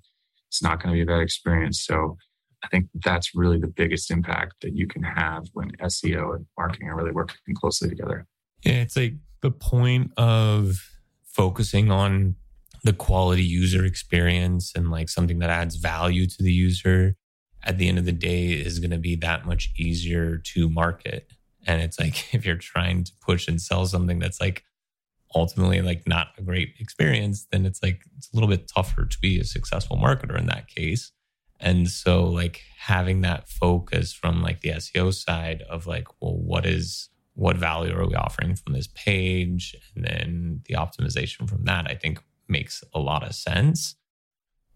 it's 0.49 0.63
not 0.63 0.81
going 0.81 0.95
to 0.95 0.97
be 0.97 1.03
a 1.03 1.07
bad 1.07 1.23
experience. 1.23 1.85
So 1.85 2.17
I 2.65 2.69
think 2.69 2.89
that's 3.05 3.35
really 3.35 3.59
the 3.59 3.67
biggest 3.67 4.11
impact 4.11 4.55
that 4.63 4.75
you 4.75 4.87
can 4.87 5.03
have 5.03 5.47
when 5.53 5.71
SEO 5.83 6.35
and 6.37 6.47
marketing 6.59 6.89
are 6.89 6.97
really 6.97 7.13
working 7.13 7.55
closely 7.55 7.91
together. 7.91 8.27
Yeah, 8.65 8.81
it's 8.81 8.97
like 8.97 9.15
the 9.43 9.51
point 9.51 10.13
of 10.17 10.89
focusing 11.25 11.91
on 11.91 12.37
the 12.83 12.93
quality 12.93 13.43
user 13.43 13.85
experience 13.85 14.73
and 14.75 14.91
like 14.91 15.09
something 15.09 15.39
that 15.41 15.51
adds 15.51 15.77
value 15.77 16.27
to 16.27 16.43
the 16.43 16.53
user 16.53 17.17
at 17.63 17.79
the 17.79 17.89
end 17.89 17.99
of 17.99 18.05
the 18.05 18.13
day 18.13 18.53
is 18.53 18.79
going 18.79 18.91
to 18.91 18.99
be 18.99 19.17
that 19.17 19.47
much 19.47 19.71
easier 19.77 20.39
to 20.39 20.69
market. 20.69 21.33
And 21.67 21.83
it's 21.83 21.99
like 21.99 22.35
if 22.35 22.47
you're 22.47 22.57
trying 22.57 23.05
to 23.05 23.13
push 23.21 23.49
and 23.49 23.61
sell 23.61 23.87
something 23.87 24.19
that's 24.19 24.41
like 24.41 24.65
ultimately 25.35 25.83
like 25.83 26.07
not 26.07 26.29
a 26.39 26.43
great 26.43 26.75
experience, 26.79 27.47
then 27.51 27.67
it's 27.67 27.83
like 27.83 28.03
it's 28.17 28.31
a 28.33 28.37
little 28.37 28.49
bit 28.49 28.71
tougher 28.75 29.05
to 29.05 29.19
be 29.21 29.41
a 29.41 29.45
successful 29.45 29.97
marketer 29.97 30.39
in 30.39 30.47
that 30.47 30.69
case. 30.69 31.13
And 31.65 31.89
so 31.89 32.25
like 32.25 32.61
having 32.79 33.23
that 33.23 33.49
focus 33.49 34.13
from 34.13 34.43
like 34.43 34.61
the 34.61 34.69
SEO 34.69 35.15
side 35.15 35.63
of 35.63 35.87
like, 35.87 36.07
well, 36.21 36.37
what 36.37 36.67
is 36.67 37.09
what 37.33 37.57
value 37.57 37.97
are 37.97 38.07
we 38.07 38.15
offering 38.15 38.55
from 38.55 38.75
this 38.75 38.89
page? 38.95 39.75
And 39.97 40.05
then 40.05 40.61
the 40.67 40.75
optimization 40.75 41.49
from 41.49 41.65
that, 41.65 41.91
I 41.91 41.95
think 41.95 42.23
makes 42.49 42.85
a 42.95 43.01
lot 43.01 43.25
of 43.25 43.35
sense. 43.35 43.97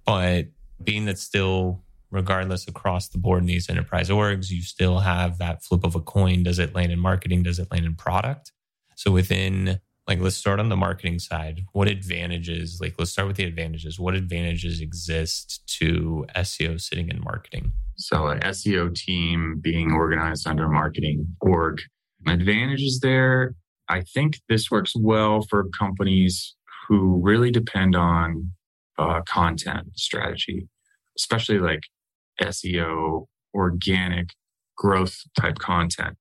But 0.04 0.47
being 0.83 1.04
that 1.04 1.18
still, 1.18 1.85
regardless 2.11 2.66
across 2.66 3.09
the 3.09 3.18
board 3.18 3.42
in 3.42 3.47
these 3.47 3.68
enterprise 3.68 4.09
orgs, 4.09 4.50
you 4.50 4.62
still 4.62 5.00
have 5.00 5.37
that 5.38 5.62
flip 5.62 5.85
of 5.85 5.95
a 5.95 6.00
coin. 6.00 6.42
Does 6.42 6.59
it 6.59 6.75
land 6.75 6.90
in 6.90 6.99
marketing? 6.99 7.42
Does 7.42 7.59
it 7.59 7.71
land 7.71 7.85
in 7.85 7.95
product? 7.95 8.50
So 8.97 9.11
within 9.12 9.78
like 10.09 10.21
let's 10.21 10.37
start 10.37 10.59
on 10.59 10.69
the 10.69 10.77
marketing 10.77 11.19
side. 11.19 11.65
What 11.73 11.87
advantages 11.87 12.79
like 12.81 12.95
let's 12.99 13.12
start 13.12 13.29
with 13.29 13.37
the 13.37 13.45
advantages. 13.45 14.00
What 14.00 14.15
advantages 14.15 14.81
exist 14.81 15.62
to 15.79 16.27
seo 16.37 16.81
sitting 16.81 17.09
in 17.09 17.23
marketing? 17.23 17.73
So 17.97 18.29
an 18.29 18.41
seo 18.41 18.95
team 18.95 19.59
being 19.61 19.93
organized 19.93 20.47
under 20.47 20.69
marketing 20.69 21.27
org. 21.41 21.81
Advantages 22.27 22.99
there 23.00 23.55
i 23.88 24.03
think 24.03 24.41
this 24.49 24.71
works 24.71 24.93
well 24.97 25.41
for 25.49 25.69
companies 25.79 26.57
who 26.88 27.21
really 27.23 27.50
depend 27.50 27.95
on 27.95 28.50
uh, 28.99 29.23
content 29.23 29.87
strategy 29.95 30.69
especially 31.17 31.59
like 31.59 31.83
seo 32.43 33.27
organic 33.55 34.31
growth 34.79 35.23
type 35.38 35.59
content. 35.59 36.17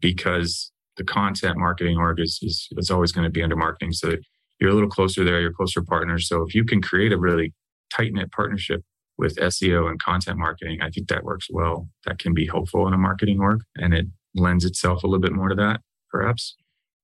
Because 0.00 0.72
the 0.96 1.04
content 1.04 1.58
marketing 1.58 1.96
org 1.96 2.20
is, 2.20 2.38
is, 2.42 2.68
is 2.76 2.90
always 2.90 3.12
going 3.12 3.24
to 3.24 3.30
be 3.30 3.42
under 3.42 3.56
marketing. 3.56 3.92
So 3.92 4.14
you're 4.60 4.70
a 4.70 4.74
little 4.74 4.88
closer 4.88 5.24
there, 5.24 5.40
you're 5.40 5.52
closer 5.52 5.82
partners. 5.82 6.28
So 6.28 6.42
if 6.42 6.54
you 6.54 6.64
can 6.64 6.80
create 6.80 7.12
a 7.12 7.18
really 7.18 7.52
tight 7.90 8.12
knit 8.12 8.32
partnership 8.32 8.82
with 9.18 9.36
SEO 9.36 9.88
and 9.88 10.02
content 10.02 10.38
marketing, 10.38 10.80
I 10.82 10.90
think 10.90 11.08
that 11.08 11.24
works 11.24 11.48
well. 11.50 11.88
That 12.04 12.18
can 12.18 12.34
be 12.34 12.46
helpful 12.46 12.86
in 12.86 12.94
a 12.94 12.98
marketing 12.98 13.40
org 13.40 13.60
and 13.76 13.94
it 13.94 14.06
lends 14.34 14.64
itself 14.64 15.02
a 15.02 15.06
little 15.06 15.20
bit 15.20 15.32
more 15.32 15.48
to 15.48 15.54
that, 15.54 15.80
perhaps. 16.10 16.56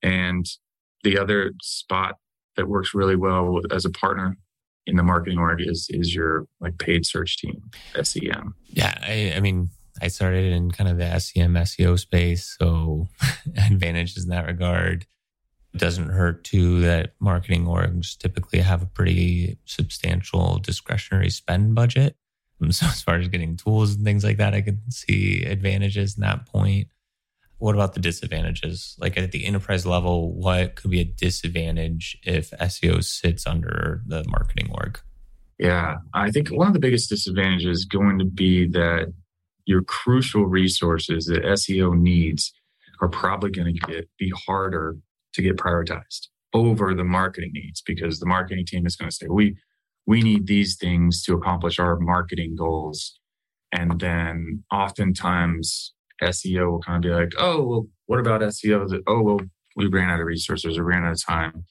And 0.02 0.46
the 1.02 1.18
other 1.18 1.52
spot 1.62 2.16
that 2.56 2.68
works 2.68 2.94
really 2.94 3.16
well 3.16 3.61
as 3.70 3.84
a 3.84 3.90
partner 3.90 4.37
in 4.87 4.96
the 4.96 5.02
marketing 5.02 5.38
org 5.38 5.61
is 5.61 5.87
is 5.90 6.14
your 6.14 6.46
like 6.61 6.78
paid 6.78 7.06
search 7.06 7.38
team, 7.38 7.70
SEM. 8.02 8.54
Yeah, 8.68 8.99
I, 9.00 9.32
I 9.37 9.40
mean, 9.40 9.70
I 10.02 10.09
started 10.09 10.52
in 10.52 10.73
kind 10.73 10.90
of 10.90 10.99
the 10.99 11.18
SEM 11.21 11.54
SEO 11.54 11.99
space, 11.99 12.56
so 12.59 13.09
advantages 13.56 14.25
in 14.25 14.30
that 14.30 14.47
regard. 14.47 15.06
It 15.73 15.78
doesn't 15.78 16.09
hurt 16.09 16.42
too 16.42 16.80
that 16.80 17.14
marketing 17.21 17.66
orgs 17.66 18.18
typically 18.18 18.59
have 18.59 18.82
a 18.82 18.87
pretty 18.87 19.59
substantial 19.64 20.59
discretionary 20.59 21.30
spend 21.30 21.76
budget. 21.76 22.16
Um, 22.61 22.73
so 22.73 22.87
as 22.88 23.00
far 23.00 23.16
as 23.16 23.28
getting 23.28 23.56
tools 23.56 23.94
and 23.94 24.04
things 24.04 24.25
like 24.25 24.38
that, 24.38 24.54
I 24.54 24.61
can 24.61 24.80
see 24.90 25.44
advantages 25.44 26.16
in 26.16 26.23
that 26.23 26.47
point. 26.47 26.88
What 27.59 27.76
about 27.76 27.94
the 27.94 28.00
disadvantages? 28.00 28.97
Like 28.99 29.16
at 29.16 29.30
the 29.30 29.47
enterprise 29.47 29.87
level, 29.87 30.35
what 30.35 30.75
could 30.75 30.90
be 30.90 31.00
a 31.00 31.04
disadvantage 31.04 32.18
if 32.25 32.50
SEO 32.50 33.04
sits 33.04 33.47
under 33.47 34.02
the 34.04 34.25
marketing 34.26 34.68
org? 34.73 34.99
Yeah, 35.61 35.99
I 36.12 36.32
think 36.32 36.49
one 36.49 36.66
of 36.66 36.73
the 36.73 36.80
biggest 36.80 37.09
disadvantages 37.09 37.78
is 37.78 37.85
going 37.85 38.18
to 38.18 38.25
be 38.25 38.66
that 38.71 39.12
your 39.66 39.83
crucial 39.83 40.47
resources 40.47 41.26
that 41.26 41.42
SEO 41.42 41.99
needs 41.99 42.52
are 43.00 43.09
probably 43.09 43.50
going 43.50 43.75
to 43.75 43.81
get 43.87 44.09
be 44.19 44.33
harder 44.47 44.97
to 45.35 45.42
get 45.42 45.57
prioritized 45.57 46.28
over 46.54 46.95
the 46.95 47.04
marketing 47.04 47.50
needs 47.54 47.81
because 47.81 48.21
the 48.21 48.26
marketing 48.26 48.66
team 48.66 48.87
is 48.87 48.97
going 48.97 49.11
to 49.11 49.14
say 49.14 49.26
we 49.28 49.57
we 50.07 50.21
need 50.21 50.47
these 50.47 50.76
things 50.76 51.23
to 51.23 51.35
accomplish 51.35 51.78
our 51.78 51.99
marketing 51.99 52.54
goals 52.57 53.19
and 53.73 53.99
then 54.00 54.64
oftentimes 54.71 55.95
SEO 56.23 56.71
will 56.71 56.81
kind 56.81 57.04
of 57.04 57.09
be 57.09 57.14
like, 57.14 57.33
oh, 57.38 57.62
well, 57.62 57.87
what 58.07 58.21
about 58.21 58.42
SEO? 58.42 59.02
Oh, 59.07 59.23
well, 59.23 59.40
we 59.76 59.87
ran 59.87 60.11
out 60.11 60.21
of 60.21 60.26
resources 60.26 60.78
or 60.78 60.85
ran 60.85 61.04
out 61.04 61.12
of 61.12 61.25
time. 61.25 61.64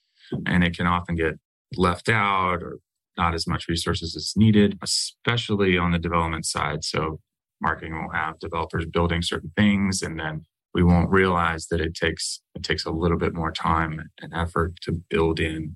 And 0.45 0.63
it 0.63 0.75
can 0.75 0.87
often 0.87 1.15
get 1.15 1.35
left 1.77 2.09
out 2.09 2.63
or 2.63 2.79
not 3.17 3.33
as 3.35 3.47
much 3.47 3.67
resources 3.67 4.15
as 4.15 4.33
needed, 4.35 4.79
especially 4.81 5.77
on 5.77 5.91
the 5.91 5.99
development 5.99 6.45
side. 6.45 6.83
So 6.83 7.19
marketing 7.61 7.93
will 7.93 8.11
have 8.11 8.39
developers 8.39 8.85
building 8.85 9.21
certain 9.21 9.51
things 9.55 10.01
and 10.01 10.19
then 10.19 10.45
we 10.73 10.83
won't 10.83 11.09
realize 11.09 11.67
that 11.67 11.81
it 11.81 11.93
takes 11.93 12.41
it 12.55 12.63
takes 12.63 12.85
a 12.85 12.91
little 12.91 13.17
bit 13.17 13.33
more 13.33 13.51
time 13.51 14.09
and 14.21 14.33
effort 14.33 14.73
to 14.81 14.91
build 15.09 15.39
in 15.39 15.75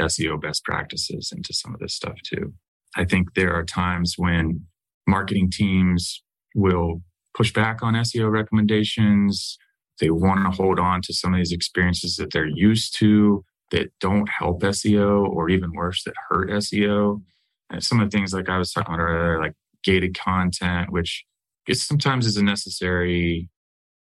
SEO 0.00 0.40
best 0.40 0.64
practices 0.64 1.32
into 1.34 1.52
some 1.52 1.74
of 1.74 1.80
this 1.80 1.94
stuff 1.94 2.18
too. 2.24 2.52
I 2.96 3.04
think 3.04 3.34
there 3.34 3.52
are 3.54 3.64
times 3.64 4.14
when 4.16 4.66
marketing 5.06 5.50
teams 5.50 6.22
will 6.54 7.02
push 7.36 7.52
back 7.52 7.82
on 7.82 7.94
SEO 7.94 8.30
recommendations. 8.30 9.58
They 10.00 10.10
want 10.10 10.44
to 10.44 10.50
hold 10.50 10.78
on 10.78 11.02
to 11.02 11.12
some 11.12 11.34
of 11.34 11.38
these 11.38 11.52
experiences 11.52 12.16
that 12.16 12.32
they're 12.32 12.46
used 12.46 12.96
to 12.98 13.44
that 13.70 13.90
don't 14.00 14.28
help 14.28 14.62
SEO 14.62 15.26
or 15.28 15.48
even 15.48 15.72
worse, 15.72 16.04
that 16.04 16.14
hurt 16.28 16.50
SEO. 16.50 17.22
And 17.70 17.82
some 17.82 18.00
of 18.00 18.10
the 18.10 18.16
things 18.16 18.32
like 18.32 18.48
I 18.48 18.58
was 18.58 18.72
talking 18.72 18.94
about 18.94 19.02
earlier, 19.02 19.40
like 19.40 19.54
gated 19.84 20.18
content, 20.18 20.90
which 20.90 21.24
is 21.68 21.84
sometimes 21.84 22.26
is 22.26 22.36
a 22.36 22.44
necessary, 22.44 23.48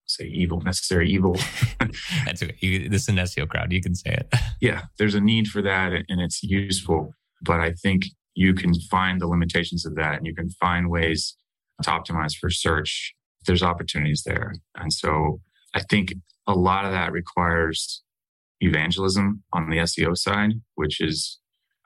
say 0.06 0.26
evil, 0.26 0.62
necessary 0.62 1.10
evil. 1.10 1.38
That's 2.26 2.44
okay. 2.44 2.88
this 2.88 3.04
is 3.04 3.10
an 3.10 3.16
SEO 3.16 3.48
crowd. 3.48 3.72
You 3.72 3.82
can 3.82 3.96
say 3.96 4.12
it. 4.12 4.34
yeah, 4.62 4.84
there's 4.98 5.16
a 5.16 5.22
need 5.22 5.48
for 5.48 5.62
that 5.62 5.94
and 5.94 6.22
it's 6.22 6.44
useful. 6.44 7.14
But 7.42 7.60
I 7.60 7.74
think 7.74 8.06
you 8.36 8.54
can 8.54 8.74
find 8.74 9.22
the 9.22 9.28
limitations 9.28 9.86
of 9.86 9.96
that 9.96 10.18
and 10.18 10.26
you 10.26 10.36
can 10.36 10.50
find 10.50 10.90
ways 10.90 11.36
to 11.84 11.90
optimize 11.90 12.36
for 12.36 12.50
search. 12.50 13.14
There's 13.46 13.64
opportunities 13.64 14.24
there. 14.26 14.54
And 14.76 14.92
so 14.92 15.42
I 15.74 15.82
think 15.82 16.14
a 16.48 16.54
lot 16.54 16.86
of 16.86 16.92
that 16.92 17.12
requires 17.12 18.04
evangelism 18.62 19.44
on 19.52 19.70
the 19.70 19.78
SEO 19.78 20.18
side, 20.18 20.54
which 20.76 21.02
is, 21.02 21.40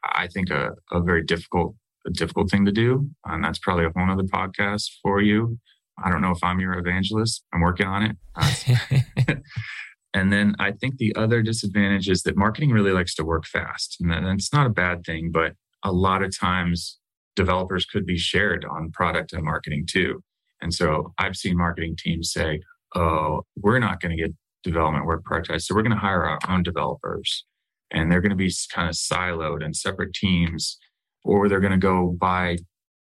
I 0.04 0.28
think, 0.28 0.50
a, 0.50 0.72
a 0.92 1.02
very 1.02 1.24
difficult, 1.24 1.76
a 2.08 2.12
difficult 2.12 2.50
thing 2.50 2.66
to 2.66 2.72
do. 2.72 3.10
And 3.26 3.44
that's 3.44 3.60
probably 3.60 3.86
a 3.86 3.92
whole 3.96 4.10
other 4.10 4.24
podcast 4.24 4.90
for 5.04 5.22
you. 5.22 5.60
I 6.04 6.10
don't 6.10 6.22
know 6.22 6.32
if 6.32 6.44
I'm 6.44 6.60
your 6.60 6.78
evangelist. 6.78 7.44
I'm 7.54 7.62
working 7.62 7.88
on 7.88 8.04
it. 8.04 8.18
Uh, 8.40 9.36
and 10.14 10.32
then 10.32 10.56
I 10.60 10.72
think 10.72 10.98
the 10.98 11.16
other 11.16 11.42
disadvantage 11.42 12.08
is 12.08 12.24
that 12.24 12.38
marketing 12.38 12.72
really 12.72 12.92
likes 12.92 13.14
to 13.16 13.26
work 13.26 13.46
fast. 13.46 13.98
And 14.00 14.12
that's 14.12 14.54
not 14.54 14.68
a 14.68 14.72
bad 14.72 15.04
thing, 15.04 15.32
but 15.32 15.54
a 15.84 15.92
lot 15.92 16.24
of 16.24 16.36
times 16.38 17.00
developers 17.36 17.86
could 17.86 18.06
be 18.06 18.18
shared 18.18 18.66
on 18.66 18.92
product 18.92 19.34
and 19.34 19.44
marketing 19.44 19.86
too. 19.90 20.24
And 20.62 20.74
so 20.74 21.14
I've 21.18 21.36
seen 21.36 21.58
marketing 21.58 21.98
teams 21.98 22.32
say, 22.32 22.62
oh, 22.96 23.42
we're 23.56 23.80
not 23.80 24.00
going 24.00 24.16
to 24.16 24.22
get 24.22 24.34
development 24.64 25.06
work 25.06 25.24
prioritized. 25.24 25.64
So 25.64 25.76
we're 25.76 25.84
going 25.84 25.96
to 25.96 25.98
hire 25.98 26.24
our 26.24 26.40
own 26.50 26.64
developers 26.64 27.46
and 27.92 28.12
they're 28.12 28.22
going 28.22 28.32
to 28.32 28.36
be 28.36 28.52
kind 28.74 28.90
of 28.90 28.96
siloed 28.96 29.64
in 29.64 29.74
separate 29.74 30.14
teams, 30.14 30.78
or 31.24 31.48
they're 31.48 31.60
going 31.60 31.72
to 31.72 31.78
go 31.78 32.16
buy 32.20 32.58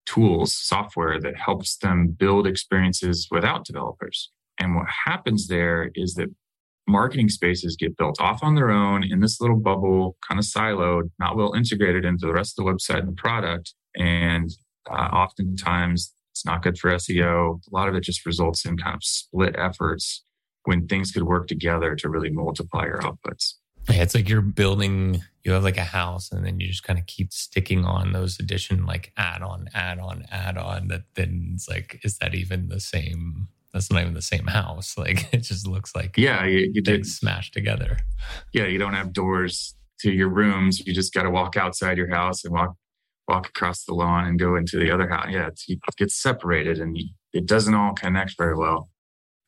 tools, 0.06 0.54
software 0.54 1.20
that 1.20 1.36
helps 1.36 1.76
them 1.78 2.08
build 2.08 2.46
experiences 2.46 3.28
without 3.30 3.64
developers. 3.64 4.30
And 4.58 4.74
what 4.74 4.86
happens 5.06 5.48
there 5.48 5.90
is 5.94 6.14
that 6.14 6.28
marketing 6.88 7.28
spaces 7.28 7.76
get 7.78 7.96
built 7.96 8.20
off 8.20 8.42
on 8.42 8.54
their 8.54 8.70
own 8.70 9.04
in 9.04 9.20
this 9.20 9.40
little 9.40 9.58
bubble, 9.58 10.16
kind 10.26 10.38
of 10.38 10.44
siloed, 10.44 11.10
not 11.18 11.36
well 11.36 11.54
integrated 11.54 12.04
into 12.04 12.26
the 12.26 12.32
rest 12.32 12.58
of 12.58 12.64
the 12.64 12.70
website 12.70 13.00
and 13.00 13.08
the 13.08 13.12
product. 13.12 13.74
And 13.96 14.50
uh, 14.90 15.08
oftentimes 15.12 16.14
it's 16.32 16.44
not 16.44 16.62
good 16.62 16.78
for 16.78 16.90
SEO. 16.90 17.60
A 17.70 17.74
lot 17.74 17.88
of 17.88 17.94
it 17.94 18.02
just 18.02 18.26
results 18.26 18.64
in 18.64 18.76
kind 18.76 18.96
of 18.96 19.04
split 19.04 19.54
efforts 19.58 20.24
when 20.64 20.86
things 20.86 21.10
could 21.10 21.24
work 21.24 21.46
together 21.46 21.94
to 21.96 22.08
really 22.08 22.30
multiply 22.30 22.84
your 22.84 23.00
outputs. 23.00 23.54
Yeah, 23.88 24.02
it's 24.02 24.14
like 24.14 24.28
you're 24.28 24.40
building, 24.42 25.22
you 25.42 25.52
have 25.52 25.64
like 25.64 25.76
a 25.76 25.84
house, 25.84 26.30
and 26.30 26.44
then 26.44 26.60
you 26.60 26.68
just 26.68 26.84
kind 26.84 26.98
of 26.98 27.06
keep 27.06 27.32
sticking 27.32 27.84
on 27.84 28.12
those 28.12 28.38
addition, 28.38 28.86
like 28.86 29.12
add 29.16 29.42
on, 29.42 29.68
add 29.74 29.98
on, 29.98 30.24
add 30.30 30.56
on. 30.56 30.88
That 30.88 31.02
then 31.14 31.52
it's 31.54 31.68
like, 31.68 32.00
is 32.04 32.18
that 32.18 32.34
even 32.34 32.68
the 32.68 32.80
same? 32.80 33.48
That's 33.72 33.90
not 33.90 34.02
even 34.02 34.14
the 34.14 34.22
same 34.22 34.46
house. 34.46 34.94
Like 34.98 35.32
it 35.32 35.38
just 35.38 35.66
looks 35.66 35.94
like 35.96 36.16
yeah, 36.16 36.44
you, 36.44 36.70
you 36.72 36.82
did 36.82 37.06
smashed 37.06 37.54
together. 37.54 37.98
Yeah, 38.52 38.66
you 38.66 38.78
don't 38.78 38.94
have 38.94 39.12
doors 39.12 39.74
to 40.00 40.12
your 40.12 40.28
rooms. 40.28 40.80
You 40.86 40.94
just 40.94 41.12
got 41.12 41.24
to 41.24 41.30
walk 41.30 41.56
outside 41.56 41.96
your 41.96 42.10
house 42.10 42.44
and 42.44 42.52
walk 42.52 42.76
walk 43.28 43.48
across 43.48 43.84
the 43.84 43.94
lawn 43.94 44.26
and 44.26 44.38
go 44.38 44.56
into 44.56 44.78
the 44.78 44.90
other 44.90 45.08
house. 45.08 45.28
Yeah, 45.30 45.48
it 45.68 45.80
gets 45.96 46.14
separated 46.20 46.78
and 46.78 46.98
it 47.32 47.46
doesn't 47.46 47.74
all 47.74 47.94
connect 47.94 48.36
very 48.36 48.56
well. 48.56 48.90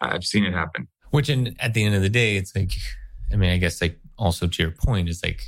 I've 0.00 0.24
seen 0.24 0.44
it 0.44 0.52
happen. 0.52 0.88
Which, 1.10 1.28
in, 1.28 1.54
at 1.60 1.74
the 1.74 1.84
end 1.84 1.94
of 1.94 2.02
the 2.02 2.08
day, 2.08 2.36
it's 2.36 2.54
like, 2.54 2.72
I 3.32 3.36
mean, 3.36 3.50
I 3.50 3.58
guess 3.58 3.80
like 3.80 3.98
also 4.18 4.46
to 4.46 4.62
your 4.62 4.72
point 4.72 5.08
is 5.08 5.22
like, 5.22 5.42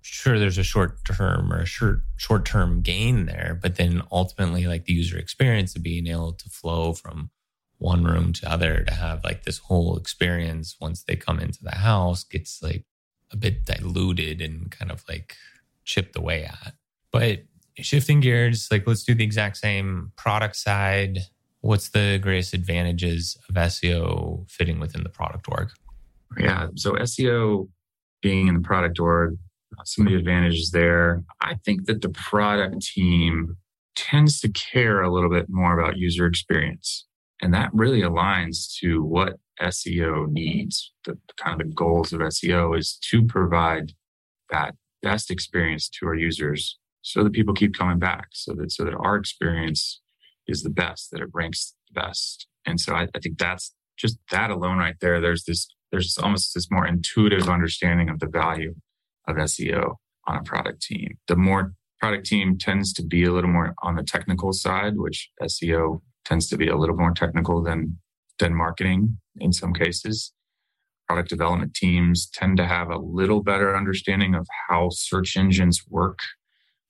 sure, 0.00 0.38
there's 0.38 0.58
a 0.58 0.64
short 0.64 1.04
term 1.04 1.52
or 1.52 1.60
a 1.60 1.66
short 1.66 2.00
short 2.16 2.44
term 2.44 2.82
gain 2.82 3.26
there, 3.26 3.58
but 3.60 3.76
then 3.76 4.02
ultimately, 4.10 4.66
like 4.66 4.84
the 4.84 4.92
user 4.92 5.18
experience 5.18 5.76
of 5.76 5.82
being 5.82 6.06
able 6.06 6.32
to 6.32 6.48
flow 6.48 6.92
from 6.92 7.30
one 7.78 8.04
room 8.04 8.32
to 8.32 8.50
other 8.50 8.84
to 8.84 8.94
have 8.94 9.24
like 9.24 9.42
this 9.42 9.58
whole 9.58 9.96
experience 9.96 10.76
once 10.80 11.02
they 11.02 11.16
come 11.16 11.38
into 11.40 11.62
the 11.62 11.74
house 11.74 12.24
gets 12.24 12.62
like 12.62 12.84
a 13.30 13.36
bit 13.36 13.66
diluted 13.66 14.40
and 14.40 14.70
kind 14.70 14.90
of 14.90 15.04
like 15.08 15.36
chipped 15.84 16.16
away 16.16 16.44
at. 16.44 16.74
But 17.10 17.40
shifting 17.78 18.20
gears, 18.20 18.68
like 18.70 18.86
let's 18.86 19.04
do 19.04 19.14
the 19.14 19.24
exact 19.24 19.56
same 19.56 20.12
product 20.16 20.56
side 20.56 21.18
what's 21.64 21.88
the 21.88 22.18
greatest 22.20 22.52
advantages 22.52 23.38
of 23.48 23.54
SEO 23.54 24.48
fitting 24.50 24.78
within 24.78 25.02
the 25.02 25.08
product 25.08 25.46
org? 25.48 25.70
Yeah, 26.38 26.68
so 26.74 26.92
SEO 26.92 27.68
being 28.22 28.48
in 28.48 28.54
the 28.54 28.60
product 28.60 28.98
org, 28.98 29.36
uh, 29.78 29.82
some 29.84 30.06
of 30.06 30.12
the 30.12 30.18
advantages 30.18 30.70
there. 30.70 31.22
I 31.40 31.54
think 31.64 31.86
that 31.86 32.02
the 32.02 32.08
product 32.08 32.82
team 32.82 33.56
tends 33.94 34.40
to 34.40 34.48
care 34.48 35.02
a 35.02 35.12
little 35.12 35.30
bit 35.30 35.46
more 35.48 35.78
about 35.78 35.96
user 35.96 36.26
experience. 36.26 37.06
And 37.40 37.52
that 37.54 37.70
really 37.72 38.00
aligns 38.00 38.74
to 38.80 39.02
what 39.02 39.34
SEO 39.60 40.28
needs. 40.28 40.92
The 41.04 41.18
kind 41.36 41.60
of 41.60 41.68
the 41.68 41.74
goals 41.74 42.12
of 42.12 42.20
SEO 42.20 42.76
is 42.78 42.98
to 43.10 43.24
provide 43.24 43.92
that 44.50 44.74
best 45.02 45.30
experience 45.30 45.88
to 45.88 46.06
our 46.06 46.14
users 46.14 46.78
so 47.02 47.22
that 47.22 47.32
people 47.32 47.54
keep 47.54 47.76
coming 47.76 47.98
back, 47.98 48.28
so 48.32 48.54
that 48.54 48.72
so 48.72 48.84
that 48.84 48.94
our 48.94 49.16
experience 49.16 50.00
is 50.46 50.62
the 50.62 50.70
best, 50.70 51.10
that 51.10 51.20
it 51.20 51.28
ranks 51.32 51.74
the 51.88 52.00
best. 52.00 52.46
And 52.66 52.80
so 52.80 52.94
I, 52.94 53.08
I 53.14 53.18
think 53.20 53.38
that's 53.38 53.74
just 53.96 54.18
that 54.30 54.50
alone 54.50 54.78
right 54.78 54.96
there. 55.00 55.20
There's 55.20 55.44
this, 55.44 55.68
there's 55.94 56.18
almost 56.18 56.54
this 56.54 56.70
more 56.72 56.86
intuitive 56.86 57.48
understanding 57.48 58.08
of 58.08 58.18
the 58.18 58.26
value 58.26 58.74
of 59.28 59.36
SEO 59.36 59.94
on 60.26 60.36
a 60.38 60.42
product 60.42 60.82
team. 60.82 61.16
The 61.28 61.36
more 61.36 61.72
product 62.00 62.26
team 62.26 62.58
tends 62.58 62.92
to 62.94 63.04
be 63.04 63.22
a 63.22 63.32
little 63.32 63.50
more 63.50 63.74
on 63.80 63.94
the 63.94 64.02
technical 64.02 64.52
side, 64.52 64.94
which 64.96 65.30
SEO 65.40 66.00
tends 66.24 66.48
to 66.48 66.56
be 66.56 66.66
a 66.66 66.76
little 66.76 66.96
more 66.96 67.12
technical 67.12 67.62
than 67.62 67.98
than 68.40 68.52
marketing 68.56 69.18
in 69.38 69.52
some 69.52 69.72
cases. 69.72 70.32
Product 71.06 71.28
development 71.28 71.74
teams 71.74 72.28
tend 72.34 72.56
to 72.56 72.66
have 72.66 72.90
a 72.90 72.98
little 72.98 73.40
better 73.44 73.76
understanding 73.76 74.34
of 74.34 74.48
how 74.68 74.88
search 74.90 75.36
engines 75.36 75.84
work, 75.88 76.18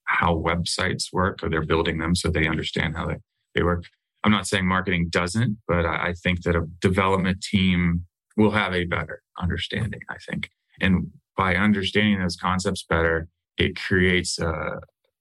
how 0.04 0.34
websites 0.34 1.12
work, 1.12 1.40
or 1.42 1.50
they're 1.50 1.66
building 1.66 1.98
them 1.98 2.14
so 2.14 2.30
they 2.30 2.48
understand 2.48 2.96
how 2.96 3.06
they 3.06 3.18
they 3.54 3.62
work. 3.62 3.84
I'm 4.24 4.32
not 4.32 4.46
saying 4.46 4.66
marketing 4.66 5.08
doesn't, 5.10 5.58
but 5.68 5.84
I 5.84 6.14
think 6.22 6.44
that 6.44 6.56
a 6.56 6.66
development 6.80 7.42
team 7.42 8.06
will 8.37 8.51
have 8.51 8.75
a 8.75 8.85
better 8.85 9.23
understanding, 9.40 10.01
I 10.09 10.16
think. 10.18 10.51
And 10.81 11.11
by 11.37 11.57
understanding 11.57 12.20
those 12.20 12.37
concepts 12.37 12.85
better, 12.88 13.29
it 13.57 13.77
creates 13.77 14.38
a, 14.38 14.81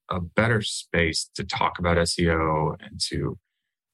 a 0.10 0.20
better 0.20 0.62
space 0.62 1.30
to 1.36 1.44
talk 1.44 1.80
about 1.80 1.98
SEO 1.98 2.76
and 2.80 3.00
to 3.10 3.38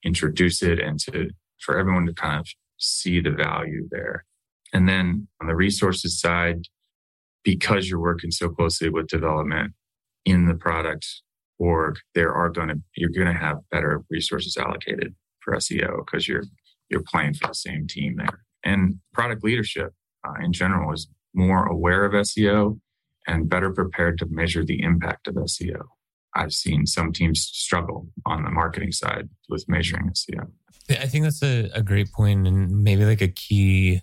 introduce 0.04 0.62
it 0.62 0.80
and 0.80 1.00
to 1.00 1.30
for 1.60 1.78
everyone 1.78 2.06
to 2.06 2.14
kind 2.14 2.40
of 2.40 2.48
see 2.78 3.20
the 3.20 3.32
value 3.32 3.88
there. 3.92 4.26
And 4.74 4.88
then 4.88 5.28
on 5.42 5.48
the 5.48 5.56
resources 5.56 6.20
side, 6.20 6.68
because 7.44 7.90
you're 7.90 8.00
working 8.00 8.32
so 8.32 8.50
closely 8.50 8.90
with 8.90 9.08
development 9.08 9.74
in 10.26 10.46
the 10.46 10.54
product 10.54 11.06
org, 11.58 11.98
there 12.16 12.34
are 12.34 12.50
going 12.50 12.70
to 12.70 12.82
you're 12.96 13.10
going 13.10 13.28
to 13.28 13.34
have 13.34 13.58
better 13.72 14.04
resources 14.10 14.56
allocated 14.58 15.16
for 15.42 15.56
SEO 15.56 16.06
because 16.06 16.28
you're 16.28 16.44
you're 16.90 17.04
playing 17.04 17.34
for 17.34 17.48
the 17.48 17.54
same 17.54 17.88
team 17.88 18.16
there. 18.18 18.44
And 18.64 19.00
product 19.14 19.44
leadership 19.44 19.94
uh, 20.28 20.44
in 20.44 20.54
general 20.54 20.94
is 20.94 21.08
more 21.34 21.66
aware 21.66 22.06
of 22.06 22.14
SEO 22.14 22.80
and 23.28 23.50
better 23.50 23.72
prepared 23.72 24.18
to 24.20 24.26
measure 24.30 24.66
the 24.66 24.82
impact 24.82 25.28
of 25.28 25.36
SEO. 25.36 25.82
I've 26.36 26.54
seen 26.54 26.86
some 26.86 27.12
teams 27.12 27.42
struggle 27.42 28.08
on 28.26 28.44
the 28.44 28.52
marketing 28.52 28.92
side 28.92 29.30
with 29.50 29.66
measuring 29.68 30.12
SEO. 30.12 30.52
I 30.90 31.08
think 31.08 31.24
that's 31.24 31.44
a, 31.44 31.70
a 31.74 31.84
great 31.84 32.12
point 32.12 32.48
and 32.48 32.84
maybe 32.84 33.06
like 33.06 33.22
a 33.22 33.28
key 33.28 34.02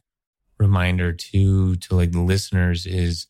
reminder 0.59 1.13
too 1.13 1.77
to 1.77 1.95
like 1.95 2.13
the 2.13 2.21
listeners 2.21 2.87
is 2.87 3.27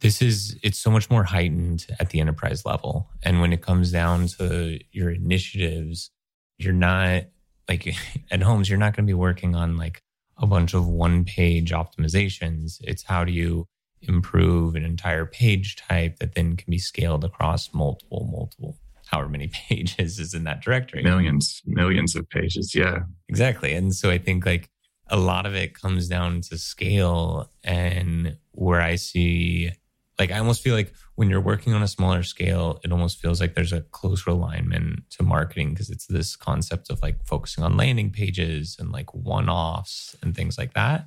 this 0.00 0.22
is 0.22 0.58
it's 0.62 0.78
so 0.78 0.90
much 0.90 1.10
more 1.10 1.24
heightened 1.24 1.86
at 2.00 2.10
the 2.10 2.20
enterprise 2.20 2.64
level 2.64 3.10
and 3.22 3.40
when 3.40 3.52
it 3.52 3.60
comes 3.60 3.92
down 3.92 4.26
to 4.26 4.78
your 4.90 5.10
initiatives 5.10 6.10
you're 6.58 6.72
not 6.72 7.24
like 7.68 7.94
at 8.30 8.42
homes 8.42 8.70
you're 8.70 8.78
not 8.78 8.96
going 8.96 9.06
to 9.06 9.10
be 9.10 9.14
working 9.14 9.54
on 9.54 9.76
like 9.76 10.02
a 10.42 10.46
bunch 10.46 10.74
of 10.74 10.86
one 10.86 11.24
page 11.24 11.70
optimizations. 11.70 12.78
It's 12.82 13.04
how 13.04 13.24
do 13.24 13.32
you 13.32 13.66
improve 14.02 14.74
an 14.74 14.84
entire 14.84 15.24
page 15.24 15.76
type 15.76 16.18
that 16.18 16.34
then 16.34 16.56
can 16.56 16.70
be 16.70 16.78
scaled 16.78 17.24
across 17.24 17.72
multiple 17.72 18.28
multiple 18.32 18.76
however 19.06 19.28
many 19.28 19.48
pages 19.68 20.18
is 20.18 20.34
in 20.34 20.44
that 20.44 20.60
directory. 20.60 21.02
Millions 21.02 21.62
millions 21.66 22.16
of 22.16 22.28
pages 22.28 22.74
yeah. 22.74 23.00
Exactly. 23.28 23.72
And 23.72 23.94
so 23.94 24.10
i 24.10 24.18
think 24.18 24.44
like 24.44 24.68
a 25.08 25.16
lot 25.16 25.46
of 25.46 25.54
it 25.54 25.74
comes 25.74 26.08
down 26.08 26.40
to 26.42 26.58
scale. 26.58 27.50
And 27.62 28.36
where 28.52 28.80
i 28.80 28.96
see 28.96 29.70
like 30.18 30.30
I 30.30 30.38
almost 30.38 30.62
feel 30.62 30.74
like 30.74 30.92
when 31.14 31.30
you're 31.30 31.40
working 31.40 31.74
on 31.74 31.82
a 31.82 31.88
smaller 31.88 32.22
scale, 32.22 32.80
it 32.84 32.92
almost 32.92 33.20
feels 33.20 33.40
like 33.40 33.54
there's 33.54 33.72
a 33.72 33.80
closer 33.80 34.30
alignment 34.30 35.08
to 35.10 35.22
marketing 35.22 35.70
because 35.70 35.90
it's 35.90 36.06
this 36.06 36.36
concept 36.36 36.90
of 36.90 37.00
like 37.02 37.24
focusing 37.24 37.64
on 37.64 37.76
landing 37.76 38.10
pages 38.10 38.76
and 38.78 38.92
like 38.92 39.12
one 39.14 39.48
offs 39.48 40.14
and 40.22 40.34
things 40.34 40.58
like 40.58 40.74
that. 40.74 41.06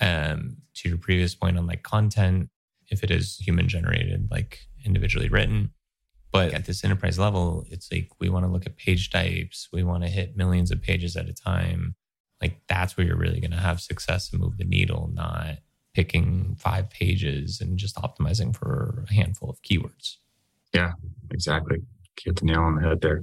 Um, 0.00 0.56
to 0.76 0.88
your 0.88 0.98
previous 0.98 1.34
point 1.34 1.58
on 1.58 1.66
like 1.66 1.82
content, 1.82 2.48
if 2.88 3.04
it 3.04 3.10
is 3.10 3.36
human 3.36 3.68
generated, 3.68 4.28
like 4.30 4.60
individually 4.84 5.28
written. 5.28 5.70
But 6.32 6.54
at 6.54 6.64
this 6.64 6.84
enterprise 6.84 7.18
level, 7.18 7.64
it's 7.68 7.90
like 7.92 8.08
we 8.20 8.30
want 8.30 8.46
to 8.46 8.50
look 8.50 8.64
at 8.64 8.76
page 8.76 9.10
types, 9.10 9.68
we 9.72 9.82
want 9.82 10.04
to 10.04 10.08
hit 10.08 10.36
millions 10.36 10.70
of 10.70 10.80
pages 10.80 11.16
at 11.16 11.28
a 11.28 11.34
time. 11.34 11.96
Like 12.40 12.60
that's 12.68 12.96
where 12.96 13.06
you're 13.06 13.16
really 13.16 13.40
going 13.40 13.50
to 13.50 13.58
have 13.58 13.80
success 13.80 14.32
and 14.32 14.40
move 14.40 14.56
the 14.56 14.64
needle, 14.64 15.10
not 15.12 15.58
picking 15.94 16.56
five 16.58 16.90
pages 16.90 17.60
and 17.60 17.78
just 17.78 17.96
optimizing 17.96 18.54
for 18.54 19.04
a 19.08 19.12
handful 19.12 19.50
of 19.50 19.60
keywords. 19.62 20.16
Yeah, 20.72 20.92
exactly. 21.30 21.78
Get 22.24 22.36
the 22.36 22.46
nail 22.46 22.60
on 22.60 22.76
the 22.76 22.88
head 22.88 23.00
there. 23.00 23.22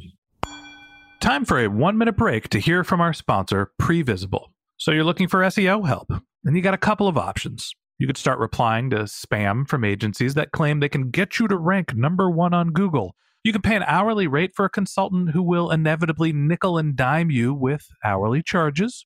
Time 1.22 1.46
for 1.46 1.60
a 1.60 1.68
one 1.68 1.98
minute 1.98 2.18
break 2.18 2.50
to 2.50 2.60
hear 2.60 2.84
from 2.84 3.02
our 3.02 3.14
sponsor, 3.14 3.72
Previsible. 3.82 4.50
So 4.78 4.92
you're 4.92 5.04
looking 5.04 5.28
for 5.28 5.42
SEO 5.42 5.88
help, 5.88 6.12
and 6.46 6.56
you 6.56 6.62
got 6.62 6.74
a 6.74 6.78
couple 6.78 7.08
of 7.08 7.18
options. 7.18 7.74
You 7.98 8.06
could 8.06 8.18
start 8.18 8.38
replying 8.38 8.92
to 8.92 8.98
spam 9.04 9.68
from 9.68 9.84
agencies 9.84 10.36
that 10.36 10.52
claim 10.52 10.80
they 10.80 10.90
can 10.90 11.10
get 11.10 11.40
you 11.40 11.48
to 11.48 11.58
rank 11.58 11.96
number 11.96 12.30
one 12.30 12.54
on 12.54 12.70
Google. 12.70 13.16
You 13.44 13.52
can 13.52 13.64
pay 13.64 13.76
an 13.76 13.84
hourly 13.84 14.28
rate 14.28 14.52
for 14.54 14.66
a 14.66 14.70
consultant 14.70 15.32
who 15.32 15.42
will 15.42 15.72
inevitably 15.72 16.32
nickel 16.34 16.78
and 16.78 16.96
dime 16.96 17.32
you 17.32 17.54
with 17.54 17.88
hourly 18.04 18.44
charges. 18.44 19.06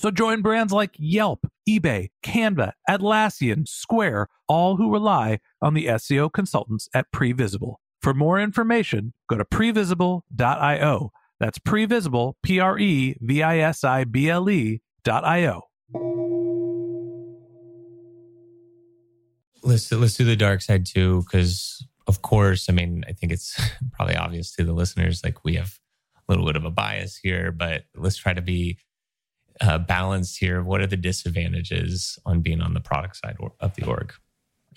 So 0.00 0.12
join 0.12 0.42
brands 0.42 0.72
like 0.72 0.94
Yelp, 0.96 1.50
eBay, 1.68 2.10
Canva, 2.24 2.72
Atlassian, 2.88 3.66
Square, 3.66 4.28
all 4.46 4.76
who 4.76 4.92
rely 4.92 5.40
on 5.60 5.74
the 5.74 5.86
SEO 5.86 6.32
consultants 6.32 6.88
at 6.94 7.10
Previsible. 7.12 7.76
For 8.00 8.14
more 8.14 8.38
information, 8.40 9.12
go 9.28 9.36
to 9.36 9.44
previsible.io. 9.44 11.10
That's 11.40 11.58
previsible, 11.58 12.34
P 12.44 12.60
R 12.60 12.78
E 12.78 13.16
V 13.20 13.42
I 13.42 13.58
S 13.58 13.82
I 13.82 14.04
B 14.04 14.30
L 14.30 14.48
E.io. 14.48 15.62
Let's 19.62 19.90
let's 19.90 20.16
do 20.16 20.24
the 20.24 20.36
dark 20.36 20.62
side 20.62 20.86
too, 20.86 21.24
because 21.24 21.84
of 22.06 22.22
course, 22.22 22.68
I 22.68 22.72
mean, 22.72 23.04
I 23.08 23.12
think 23.12 23.32
it's 23.32 23.60
probably 23.92 24.16
obvious 24.16 24.52
to 24.54 24.64
the 24.64 24.72
listeners, 24.72 25.22
like 25.24 25.44
we 25.44 25.56
have 25.56 25.78
a 26.28 26.32
little 26.32 26.46
bit 26.46 26.56
of 26.56 26.64
a 26.64 26.70
bias 26.70 27.18
here, 27.20 27.50
but 27.50 27.82
let's 27.96 28.16
try 28.16 28.32
to 28.32 28.42
be 28.42 28.78
uh, 29.60 29.78
balance 29.78 30.36
here? 30.36 30.62
What 30.62 30.80
are 30.80 30.86
the 30.86 30.96
disadvantages 30.96 32.18
on 32.24 32.40
being 32.40 32.60
on 32.60 32.74
the 32.74 32.80
product 32.80 33.16
side 33.16 33.36
of 33.60 33.74
the 33.74 33.86
org? 33.86 34.12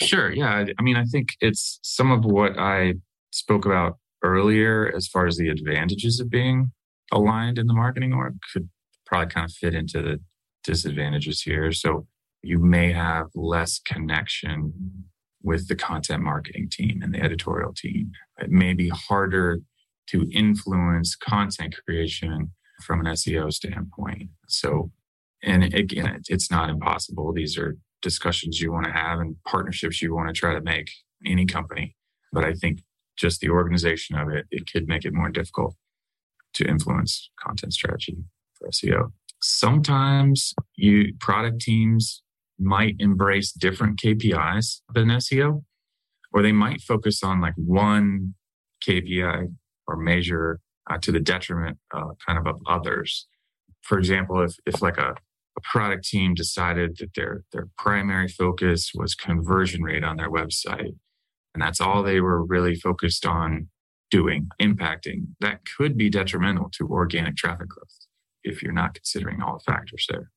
Sure. 0.01 0.31
Yeah. 0.31 0.65
I 0.77 0.81
mean, 0.81 0.97
I 0.97 1.05
think 1.05 1.29
it's 1.41 1.79
some 1.83 2.11
of 2.11 2.25
what 2.25 2.57
I 2.57 2.95
spoke 3.31 3.65
about 3.65 3.97
earlier 4.23 4.91
as 4.95 5.07
far 5.07 5.27
as 5.27 5.37
the 5.37 5.49
advantages 5.49 6.19
of 6.19 6.29
being 6.29 6.71
aligned 7.11 7.57
in 7.57 7.67
the 7.67 7.73
marketing 7.73 8.13
org 8.13 8.37
could 8.53 8.69
probably 9.05 9.31
kind 9.31 9.45
of 9.45 9.53
fit 9.53 9.75
into 9.75 10.01
the 10.01 10.19
disadvantages 10.63 11.41
here. 11.41 11.71
So 11.71 12.07
you 12.41 12.59
may 12.59 12.91
have 12.93 13.27
less 13.35 13.79
connection 13.79 14.73
with 15.43 15.67
the 15.67 15.75
content 15.75 16.23
marketing 16.23 16.69
team 16.71 17.01
and 17.01 17.13
the 17.13 17.21
editorial 17.21 17.73
team. 17.73 18.11
It 18.39 18.49
may 18.49 18.73
be 18.73 18.89
harder 18.89 19.59
to 20.07 20.29
influence 20.31 21.15
content 21.15 21.75
creation 21.85 22.51
from 22.83 22.99
an 22.99 23.07
SEO 23.07 23.51
standpoint. 23.51 24.29
So, 24.47 24.91
and 25.43 25.63
again, 25.73 26.21
it's 26.27 26.51
not 26.51 26.69
impossible. 26.69 27.33
These 27.33 27.57
are 27.57 27.77
discussions 28.01 28.59
you 28.59 28.71
want 28.71 28.85
to 28.85 28.91
have 28.91 29.19
and 29.19 29.35
partnerships 29.45 30.01
you 30.01 30.13
want 30.13 30.27
to 30.27 30.33
try 30.33 30.53
to 30.53 30.61
make 30.61 30.89
any 31.25 31.45
company. 31.45 31.95
But 32.33 32.43
I 32.43 32.53
think 32.53 32.79
just 33.17 33.41
the 33.41 33.49
organization 33.49 34.17
of 34.17 34.29
it, 34.29 34.45
it 34.51 34.71
could 34.71 34.87
make 34.87 35.05
it 35.05 35.13
more 35.13 35.29
difficult 35.29 35.75
to 36.53 36.65
influence 36.65 37.29
content 37.39 37.73
strategy 37.73 38.17
for 38.55 38.69
SEO. 38.69 39.11
Sometimes 39.41 40.53
you 40.75 41.13
product 41.19 41.61
teams 41.61 42.21
might 42.59 42.95
embrace 42.99 43.51
different 43.51 43.99
KPIs 43.99 44.81
than 44.93 45.07
SEO, 45.07 45.63
or 46.33 46.41
they 46.41 46.51
might 46.51 46.81
focus 46.81 47.23
on 47.23 47.41
like 47.41 47.55
one 47.55 48.35
KPI 48.87 49.53
or 49.87 49.97
measure 49.97 50.59
uh, 50.91 50.97
to 51.01 51.11
the 51.11 51.19
detriment 51.19 51.77
uh, 51.93 52.09
kind 52.25 52.37
of 52.37 52.47
of 52.47 52.61
others. 52.67 53.27
For 53.81 53.97
example, 53.97 54.41
if, 54.41 54.55
if 54.65 54.81
like 54.81 54.97
a, 54.97 55.15
a 55.57 55.61
product 55.63 56.05
team 56.05 56.33
decided 56.33 56.97
that 56.97 57.13
their, 57.15 57.43
their 57.51 57.67
primary 57.77 58.27
focus 58.27 58.91
was 58.93 59.15
conversion 59.15 59.83
rate 59.83 60.03
on 60.03 60.17
their 60.17 60.29
website, 60.29 60.95
and 61.53 61.61
that's 61.61 61.81
all 61.81 62.03
they 62.03 62.21
were 62.21 62.43
really 62.43 62.75
focused 62.75 63.25
on 63.25 63.69
doing, 64.09 64.49
impacting, 64.61 65.27
that 65.39 65.61
could 65.77 65.97
be 65.97 66.09
detrimental 66.09 66.69
to 66.73 66.87
organic 66.87 67.37
traffic 67.37 67.69
growth 67.69 67.97
if 68.43 68.61
you're 68.61 68.73
not 68.73 68.93
considering 68.93 69.41
all 69.41 69.53
the 69.53 69.71
factors 69.71 70.05
there. 70.09 70.29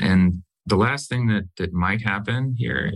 And 0.00 0.42
the 0.66 0.76
last 0.76 1.08
thing 1.08 1.26
that, 1.28 1.44
that 1.56 1.72
might 1.72 2.02
happen 2.02 2.54
here, 2.58 2.92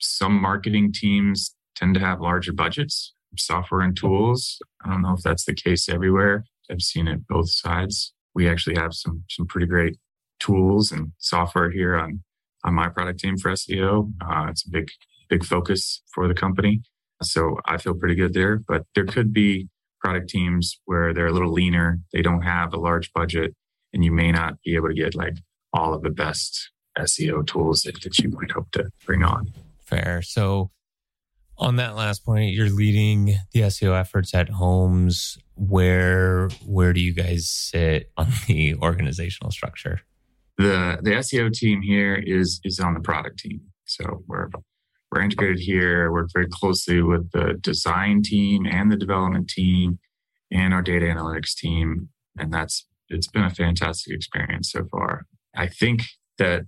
some 0.00 0.40
marketing 0.40 0.92
teams 0.92 1.54
tend 1.74 1.94
to 1.94 2.00
have 2.00 2.20
larger 2.20 2.52
budgets 2.52 3.14
software 3.38 3.80
and 3.80 3.96
tools. 3.96 4.58
I 4.84 4.90
don't 4.90 5.02
know 5.02 5.14
if 5.14 5.22
that's 5.22 5.44
the 5.44 5.54
case 5.54 5.88
everywhere. 5.88 6.44
I've 6.70 6.82
seen 6.82 7.08
it 7.08 7.26
both 7.26 7.50
sides. 7.50 8.12
We 8.34 8.48
actually 8.48 8.76
have 8.76 8.94
some 8.94 9.24
some 9.28 9.46
pretty 9.46 9.66
great 9.66 9.98
tools 10.38 10.92
and 10.92 11.12
software 11.18 11.70
here 11.70 11.96
on 11.96 12.22
on 12.64 12.74
my 12.74 12.88
product 12.88 13.20
team 13.20 13.36
for 13.36 13.50
SEO. 13.52 14.12
Uh, 14.20 14.46
it's 14.48 14.66
a 14.66 14.70
big 14.70 14.88
big 15.28 15.44
focus 15.44 16.02
for 16.12 16.28
the 16.28 16.34
company, 16.34 16.82
so 17.22 17.58
I 17.66 17.76
feel 17.78 17.94
pretty 17.94 18.14
good 18.14 18.34
there. 18.34 18.58
But 18.58 18.84
there 18.94 19.06
could 19.06 19.32
be 19.32 19.68
product 20.00 20.28
teams 20.28 20.78
where 20.84 21.12
they're 21.12 21.26
a 21.26 21.32
little 21.32 21.52
leaner. 21.52 22.00
They 22.12 22.22
don't 22.22 22.42
have 22.42 22.72
a 22.72 22.80
large 22.80 23.12
budget, 23.12 23.54
and 23.92 24.04
you 24.04 24.12
may 24.12 24.32
not 24.32 24.60
be 24.64 24.76
able 24.76 24.88
to 24.88 24.94
get 24.94 25.14
like 25.14 25.38
all 25.72 25.94
of 25.94 26.02
the 26.02 26.10
best 26.10 26.70
SEO 26.98 27.46
tools 27.46 27.82
that, 27.82 28.00
that 28.02 28.18
you 28.18 28.30
might 28.30 28.50
hope 28.50 28.70
to 28.72 28.90
bring 29.06 29.22
on. 29.22 29.52
Fair. 29.84 30.22
So 30.22 30.70
on 31.60 31.76
that 31.76 31.94
last 31.94 32.24
point, 32.24 32.52
you're 32.52 32.70
leading 32.70 33.36
the 33.52 33.60
SEO 33.60 33.98
efforts 33.98 34.34
at 34.34 34.48
Homes. 34.48 35.38
Where 35.54 36.48
where 36.64 36.92
do 36.92 37.00
you 37.00 37.12
guys 37.12 37.48
sit 37.48 38.10
on 38.16 38.28
the 38.46 38.74
organizational 38.76 39.52
structure? 39.52 40.00
The 40.56 40.98
the 41.02 41.10
SEO 41.10 41.52
team 41.52 41.82
here 41.82 42.14
is 42.14 42.60
is 42.64 42.80
on 42.80 42.94
the 42.94 43.00
product 43.00 43.38
team. 43.40 43.60
So 43.84 44.24
we're 44.26 44.48
we're 45.12 45.22
integrated 45.22 45.60
here. 45.60 46.10
Work 46.10 46.30
very 46.32 46.48
closely 46.50 47.02
with 47.02 47.30
the 47.32 47.58
design 47.60 48.22
team 48.22 48.66
and 48.66 48.90
the 48.90 48.96
development 48.96 49.48
team 49.48 49.98
and 50.50 50.72
our 50.72 50.82
data 50.82 51.06
analytics 51.06 51.54
team. 51.54 52.08
And 52.38 52.52
that's 52.52 52.86
it's 53.08 53.26
been 53.26 53.44
a 53.44 53.50
fantastic 53.50 54.14
experience 54.14 54.72
so 54.72 54.84
far. 54.90 55.26
I 55.54 55.66
think 55.66 56.02
that 56.38 56.62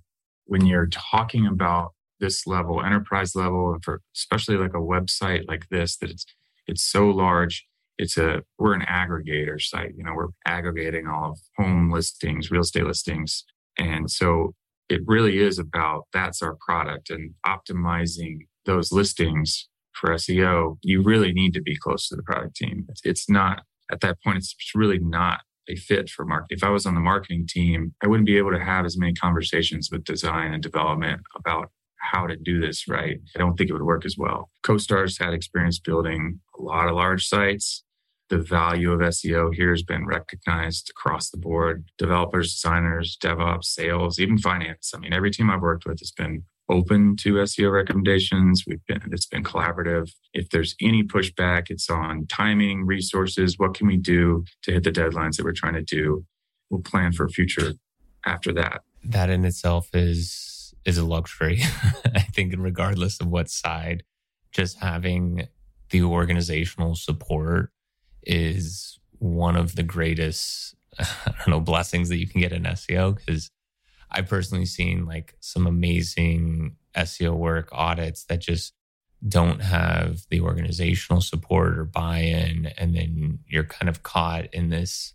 when 0.45 0.65
you're 0.65 0.87
talking 0.87 1.47
about 1.47 1.93
this 2.23 2.47
level, 2.47 2.81
enterprise 2.81 3.35
level, 3.35 3.73
and 3.73 3.83
for 3.83 4.01
especially 4.15 4.55
like 4.55 4.73
a 4.73 4.77
website 4.77 5.43
like 5.47 5.67
this, 5.69 5.97
that 5.97 6.09
it's 6.09 6.25
it's 6.67 6.83
so 6.83 7.09
large. 7.09 7.67
It's 7.97 8.17
a 8.17 8.41
we're 8.57 8.73
an 8.73 8.85
aggregator 8.89 9.61
site. 9.61 9.91
You 9.97 10.05
know, 10.05 10.13
we're 10.15 10.29
aggregating 10.47 11.05
all 11.07 11.31
of 11.31 11.39
home 11.57 11.91
listings, 11.91 12.49
real 12.49 12.61
estate 12.61 12.85
listings, 12.85 13.43
and 13.77 14.09
so 14.09 14.53
it 14.89 15.01
really 15.05 15.39
is 15.39 15.59
about 15.59 16.03
that's 16.13 16.41
our 16.41 16.55
product 16.65 17.09
and 17.09 17.33
optimizing 17.45 18.47
those 18.65 18.91
listings 18.91 19.67
for 19.93 20.11
SEO. 20.11 20.77
You 20.81 21.03
really 21.03 21.33
need 21.33 21.53
to 21.53 21.61
be 21.61 21.77
close 21.77 22.07
to 22.07 22.15
the 22.15 22.23
product 22.23 22.55
team. 22.55 22.85
It's, 22.89 23.01
it's 23.03 23.29
not 23.29 23.63
at 23.91 23.99
that 23.99 24.17
point. 24.23 24.37
It's 24.37 24.55
really 24.73 24.99
not 24.99 25.41
a 25.69 25.75
fit 25.75 26.09
for 26.09 26.25
marketing. 26.25 26.57
If 26.57 26.63
I 26.63 26.69
was 26.69 26.85
on 26.85 26.95
the 26.95 27.01
marketing 27.01 27.47
team, 27.47 27.93
I 28.01 28.07
wouldn't 28.07 28.27
be 28.27 28.37
able 28.37 28.51
to 28.51 28.63
have 28.63 28.85
as 28.85 28.97
many 28.97 29.13
conversations 29.13 29.89
with 29.91 30.03
design 30.03 30.53
and 30.53 30.63
development 30.63 31.21
about 31.35 31.69
how 32.03 32.27
to 32.27 32.35
do 32.35 32.59
this 32.59 32.87
right. 32.87 33.17
I 33.35 33.39
don't 33.39 33.57
think 33.57 33.69
it 33.69 33.73
would 33.73 33.83
work 33.83 34.05
as 34.05 34.17
well. 34.17 34.49
CoStar's 34.65 35.17
had 35.17 35.33
experience 35.33 35.79
building 35.79 36.39
a 36.57 36.61
lot 36.61 36.87
of 36.87 36.95
large 36.95 37.27
sites. 37.27 37.83
The 38.29 38.37
value 38.37 38.91
of 38.91 38.99
SEO 38.99 39.53
here 39.53 39.71
has 39.71 39.83
been 39.83 40.05
recognized 40.05 40.89
across 40.89 41.29
the 41.29 41.37
board. 41.37 41.85
Developers, 41.97 42.53
designers, 42.53 43.17
DevOps, 43.21 43.65
sales, 43.65 44.19
even 44.19 44.37
finance. 44.37 44.91
I 44.95 44.99
mean, 44.99 45.13
every 45.13 45.31
team 45.31 45.49
I've 45.49 45.61
worked 45.61 45.85
with 45.85 45.99
has 45.99 46.11
been 46.11 46.43
open 46.69 47.15
to 47.17 47.35
SEO 47.35 47.71
recommendations. 47.71 48.63
We've 48.65 48.85
been 48.87 49.01
it's 49.11 49.25
been 49.25 49.43
collaborative. 49.43 50.11
If 50.33 50.49
there's 50.49 50.75
any 50.81 51.03
pushback, 51.03 51.69
it's 51.69 51.89
on 51.89 52.25
timing, 52.27 52.85
resources. 52.85 53.59
What 53.59 53.73
can 53.73 53.87
we 53.87 53.97
do 53.97 54.45
to 54.63 54.71
hit 54.71 54.83
the 54.83 54.91
deadlines 54.91 55.35
that 55.37 55.43
we're 55.43 55.53
trying 55.53 55.75
to 55.75 55.83
do? 55.83 56.25
We'll 56.69 56.81
plan 56.81 57.11
for 57.11 57.27
future 57.29 57.73
after 58.25 58.53
that. 58.53 58.81
That 59.03 59.29
in 59.29 59.45
itself 59.45 59.89
is 59.93 60.52
is 60.85 60.97
a 60.97 61.05
luxury. 61.05 61.61
I 62.15 62.21
think 62.21 62.53
regardless 62.57 63.19
of 63.19 63.27
what 63.27 63.49
side, 63.49 64.03
just 64.51 64.79
having 64.79 65.47
the 65.89 66.03
organizational 66.03 66.95
support 66.95 67.71
is 68.23 68.99
one 69.19 69.55
of 69.55 69.75
the 69.75 69.83
greatest 69.83 70.75
I 70.99 71.33
don't 71.39 71.47
know 71.49 71.59
blessings 71.59 72.09
that 72.09 72.17
you 72.17 72.27
can 72.27 72.41
get 72.41 72.51
in 72.51 72.63
SEO 72.63 73.15
because 73.15 73.49
I've 74.11 74.27
personally 74.27 74.65
seen 74.65 75.05
like 75.05 75.35
some 75.39 75.65
amazing 75.65 76.75
SEO 76.95 77.35
work 77.35 77.69
audits 77.71 78.25
that 78.25 78.41
just 78.41 78.73
don't 79.27 79.61
have 79.61 80.21
the 80.29 80.41
organizational 80.41 81.21
support 81.21 81.77
or 81.77 81.85
buy-in 81.85 82.67
and 82.77 82.95
then 82.95 83.39
you're 83.47 83.63
kind 83.63 83.89
of 83.89 84.03
caught 84.03 84.53
in 84.53 84.69
this 84.69 85.13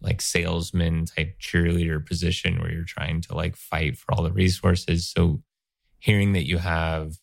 like 0.00 0.20
salesman 0.20 1.06
type 1.06 1.38
cheerleader 1.40 2.04
position 2.04 2.60
where 2.60 2.72
you're 2.72 2.84
trying 2.84 3.20
to 3.22 3.34
like 3.34 3.56
fight 3.56 3.96
for 3.96 4.14
all 4.14 4.22
the 4.22 4.32
resources. 4.32 5.08
So 5.08 5.42
hearing 5.98 6.32
that 6.32 6.46
you 6.46 6.58
have 6.58 7.14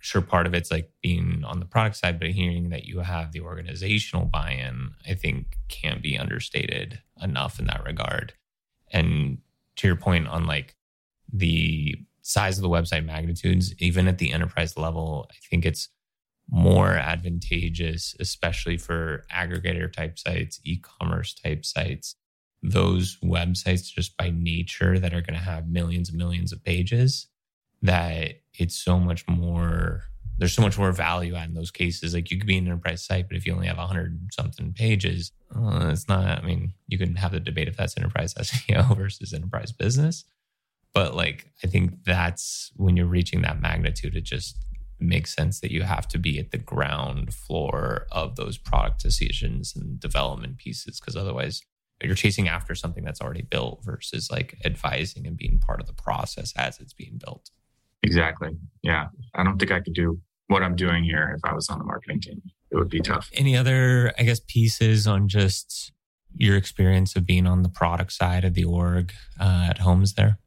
sure 0.00 0.22
part 0.22 0.46
of 0.46 0.54
it's 0.54 0.70
like 0.70 0.90
being 1.02 1.42
on 1.44 1.58
the 1.58 1.66
product 1.66 1.96
side 1.96 2.20
but 2.20 2.28
hearing 2.28 2.68
that 2.68 2.84
you 2.84 3.00
have 3.00 3.32
the 3.32 3.40
organizational 3.40 4.24
buy-in 4.24 4.90
i 5.08 5.12
think 5.12 5.58
can't 5.68 6.02
be 6.02 6.16
understated 6.16 7.00
enough 7.22 7.58
in 7.58 7.66
that 7.66 7.84
regard. 7.84 8.32
And 8.92 9.38
to 9.76 9.86
your 9.86 9.96
point 9.96 10.28
on 10.28 10.46
like 10.46 10.76
the 11.32 11.96
size 12.22 12.58
of 12.58 12.62
the 12.62 12.68
website 12.68 13.04
magnitudes, 13.04 13.74
even 13.78 14.08
at 14.08 14.18
the 14.18 14.32
enterprise 14.32 14.76
level, 14.76 15.26
I 15.30 15.34
think 15.48 15.64
it's 15.64 15.88
more 16.50 16.92
advantageous, 16.92 18.14
especially 18.18 18.78
for 18.78 19.24
aggregator 19.32 19.92
type 19.92 20.18
sites, 20.18 20.60
e 20.64 20.78
commerce 20.78 21.34
type 21.34 21.64
sites. 21.64 22.16
Those 22.62 23.18
websites, 23.22 23.92
just 23.92 24.16
by 24.16 24.30
nature, 24.30 24.98
that 24.98 25.14
are 25.14 25.20
going 25.20 25.38
to 25.38 25.44
have 25.44 25.68
millions 25.68 26.08
and 26.08 26.18
millions 26.18 26.52
of 26.52 26.64
pages, 26.64 27.28
that 27.82 28.40
it's 28.54 28.74
so 28.74 28.98
much 28.98 29.28
more, 29.28 30.04
there's 30.38 30.54
so 30.54 30.62
much 30.62 30.78
more 30.78 30.90
value 30.90 31.36
in 31.36 31.54
those 31.54 31.70
cases. 31.70 32.14
Like 32.14 32.30
you 32.30 32.38
could 32.38 32.46
be 32.46 32.58
an 32.58 32.66
enterprise 32.66 33.04
site, 33.04 33.28
but 33.28 33.36
if 33.36 33.46
you 33.46 33.52
only 33.52 33.66
have 33.68 33.78
100 33.78 34.30
something 34.32 34.72
pages, 34.72 35.30
uh, 35.54 35.90
it's 35.92 36.08
not, 36.08 36.42
I 36.42 36.46
mean, 36.46 36.72
you 36.88 36.98
can 36.98 37.14
have 37.16 37.32
the 37.32 37.40
debate 37.40 37.68
if 37.68 37.76
that's 37.76 37.96
enterprise 37.96 38.34
SEO 38.38 38.96
versus 38.96 39.32
enterprise 39.32 39.70
business. 39.70 40.24
But 40.94 41.14
like, 41.14 41.46
I 41.62 41.68
think 41.68 42.04
that's 42.04 42.72
when 42.76 42.96
you're 42.96 43.06
reaching 43.06 43.42
that 43.42 43.60
magnitude, 43.60 44.16
it 44.16 44.24
just 44.24 44.56
makes 45.00 45.34
sense 45.34 45.60
that 45.60 45.70
you 45.70 45.82
have 45.82 46.08
to 46.08 46.18
be 46.18 46.38
at 46.38 46.50
the 46.50 46.58
ground 46.58 47.32
floor 47.32 48.06
of 48.10 48.36
those 48.36 48.58
product 48.58 49.02
decisions 49.02 49.74
and 49.74 50.00
development 50.00 50.58
pieces. 50.58 51.00
Cause 51.00 51.16
otherwise, 51.16 51.62
you're 52.02 52.14
chasing 52.14 52.48
after 52.48 52.74
something 52.74 53.04
that's 53.04 53.20
already 53.20 53.42
built 53.42 53.80
versus 53.84 54.30
like 54.30 54.56
advising 54.64 55.26
and 55.26 55.36
being 55.36 55.58
part 55.58 55.80
of 55.80 55.86
the 55.86 55.92
process 55.92 56.52
as 56.56 56.78
it's 56.80 56.92
being 56.92 57.18
built. 57.24 57.50
Exactly. 58.02 58.50
Yeah. 58.82 59.08
I 59.34 59.42
don't 59.42 59.58
think 59.58 59.72
I 59.72 59.80
could 59.80 59.94
do 59.94 60.20
what 60.46 60.62
I'm 60.62 60.76
doing 60.76 61.04
here 61.04 61.34
if 61.36 61.48
I 61.48 61.54
was 61.54 61.68
on 61.68 61.78
the 61.78 61.84
marketing 61.84 62.20
team. 62.20 62.42
It 62.70 62.76
would 62.76 62.88
be 62.88 63.00
tough. 63.00 63.30
Any 63.32 63.56
other, 63.56 64.12
I 64.18 64.22
guess, 64.22 64.40
pieces 64.46 65.06
on 65.06 65.28
just 65.28 65.92
your 66.36 66.56
experience 66.56 67.16
of 67.16 67.26
being 67.26 67.46
on 67.46 67.62
the 67.62 67.68
product 67.68 68.12
side 68.12 68.44
of 68.44 68.54
the 68.54 68.64
org 68.64 69.12
uh, 69.40 69.66
at 69.70 69.78
Homes 69.78 70.14
there? 70.14 70.38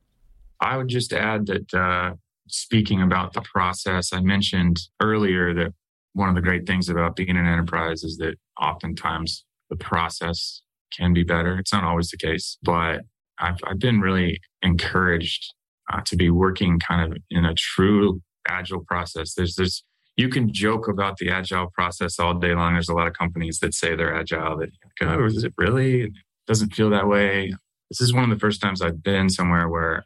I 0.59 0.77
would 0.77 0.87
just 0.87 1.11
add 1.11 1.47
that 1.47 1.73
uh, 1.73 2.13
speaking 2.53 3.01
about 3.01 3.33
the 3.33 3.41
process, 3.41 4.13
I 4.13 4.21
mentioned 4.21 4.79
earlier 5.01 5.53
that 5.53 5.73
one 6.13 6.29
of 6.29 6.35
the 6.35 6.41
great 6.41 6.67
things 6.67 6.89
about 6.89 7.15
being 7.15 7.29
an 7.29 7.47
enterprise 7.47 8.03
is 8.03 8.17
that 8.17 8.35
oftentimes 8.59 9.45
the 9.69 9.77
process 9.77 10.61
can 10.95 11.13
be 11.13 11.23
better. 11.23 11.57
It's 11.57 11.71
not 11.71 11.83
always 11.83 12.09
the 12.09 12.17
case, 12.17 12.57
but 12.63 13.01
I've, 13.39 13.57
I've 13.65 13.79
been 13.79 14.01
really 14.01 14.39
encouraged 14.61 15.53
uh, 15.91 16.01
to 16.05 16.15
be 16.15 16.29
working 16.29 16.79
kind 16.79 17.11
of 17.11 17.17
in 17.29 17.45
a 17.45 17.55
true 17.55 18.21
agile 18.47 18.83
process. 18.85 19.33
There's 19.33 19.55
there's 19.55 19.83
you 20.17 20.29
can 20.29 20.51
joke 20.53 20.87
about 20.87 21.17
the 21.17 21.29
agile 21.29 21.67
process 21.73 22.19
all 22.19 22.33
day 22.33 22.53
long. 22.53 22.73
There's 22.73 22.89
a 22.89 22.93
lot 22.93 23.07
of 23.07 23.13
companies 23.13 23.59
that 23.59 23.73
say 23.73 23.95
they're 23.95 24.13
agile 24.13 24.57
that 24.57 24.69
go, 24.99 25.07
oh, 25.07 25.25
is 25.25 25.43
it 25.43 25.53
really? 25.57 26.03
It 26.03 26.11
doesn't 26.47 26.73
feel 26.73 26.89
that 26.89 27.07
way. 27.07 27.53
This 27.89 28.01
is 28.01 28.13
one 28.13 28.23
of 28.23 28.29
the 28.29 28.39
first 28.39 28.61
times 28.61 28.81
I've 28.81 29.01
been 29.01 29.29
somewhere 29.29 29.69
where 29.69 30.05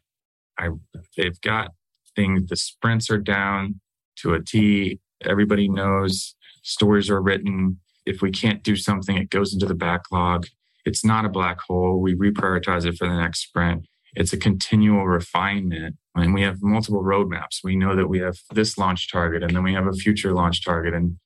I 0.58 0.69
they've 1.17 1.39
got 1.41 1.71
things. 2.15 2.47
The 2.47 2.56
sprints 2.56 3.10
are 3.10 3.17
down 3.17 3.80
to 4.17 4.34
a 4.34 4.41
T. 4.41 4.99
Everybody 5.23 5.67
knows 5.69 6.36
stories 6.63 7.10
are 7.10 7.21
written. 7.21 7.80
If 8.06 8.21
we 8.21 8.32
can't 8.32 8.63
do 8.63 8.75
something, 8.75 9.17
it 9.17 9.30
goes 9.30 9.54
into 9.54 9.65
the 9.65 9.75
backlog. 9.75 10.47
It's 10.86 11.04
not 11.04 11.25
a 11.25 11.30
black 11.30 11.60
hole. 11.62 11.99
We 11.99 12.15
reprioritize 12.15 12.86
it 12.86 12.97
for 12.97 13.08
the 13.08 13.17
next 13.17 13.41
sprint. 13.41 13.88
It's 14.15 14.34
a 14.34 14.38
continual 14.38 15.06
refinement. 15.06 15.95
And 16.15 16.34
we 16.34 16.41
have 16.43 16.62
multiple 16.62 17.04
roadmaps. 17.04 17.60
We 17.63 17.75
know 17.75 17.95
that 17.95 18.08
we 18.08 18.19
have 18.19 18.38
this 18.51 18.78
launch 18.78 19.12
target 19.12 19.43
and 19.43 19.56
then 19.56 19.63
we 19.63 19.73
have 19.73 19.88
a 19.88 19.93
future 19.93 20.34
launch 20.34 20.63
target. 20.63 20.93
And 20.93 21.17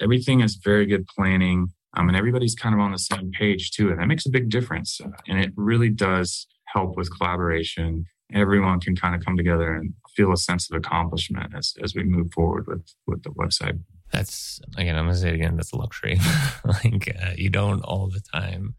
everything 0.00 0.40
is 0.40 0.56
very 0.56 0.86
good 0.86 1.06
planning. 1.06 1.68
Um, 1.96 2.08
and 2.08 2.16
everybody's 2.16 2.54
kind 2.54 2.74
of 2.74 2.80
on 2.80 2.92
the 2.92 2.98
same 2.98 3.30
page 3.32 3.70
too. 3.70 3.90
And 3.90 4.00
that 4.00 4.06
makes 4.06 4.26
a 4.26 4.30
big 4.30 4.48
difference. 4.48 5.00
And 5.26 5.38
it 5.38 5.52
really 5.56 5.90
does 5.90 6.46
help 6.66 6.96
with 6.96 7.14
collaboration 7.16 8.06
everyone 8.32 8.80
can 8.80 8.96
kind 8.96 9.14
of 9.14 9.24
come 9.24 9.36
together 9.36 9.74
and 9.74 9.94
feel 10.14 10.32
a 10.32 10.36
sense 10.36 10.70
of 10.70 10.76
accomplishment 10.76 11.54
as, 11.56 11.74
as 11.82 11.94
we 11.94 12.02
move 12.02 12.32
forward 12.32 12.66
with, 12.66 12.94
with 13.06 13.22
the 13.22 13.30
website. 13.30 13.78
That's 14.12 14.60
again, 14.76 14.96
I'm 14.96 15.04
gonna 15.04 15.16
say 15.16 15.28
it 15.28 15.34
again. 15.34 15.56
That's 15.56 15.72
a 15.72 15.76
luxury. 15.76 16.18
like 16.64 17.14
uh, 17.22 17.32
you 17.36 17.50
don't 17.50 17.82
all 17.82 18.08
the 18.08 18.20
time 18.20 18.74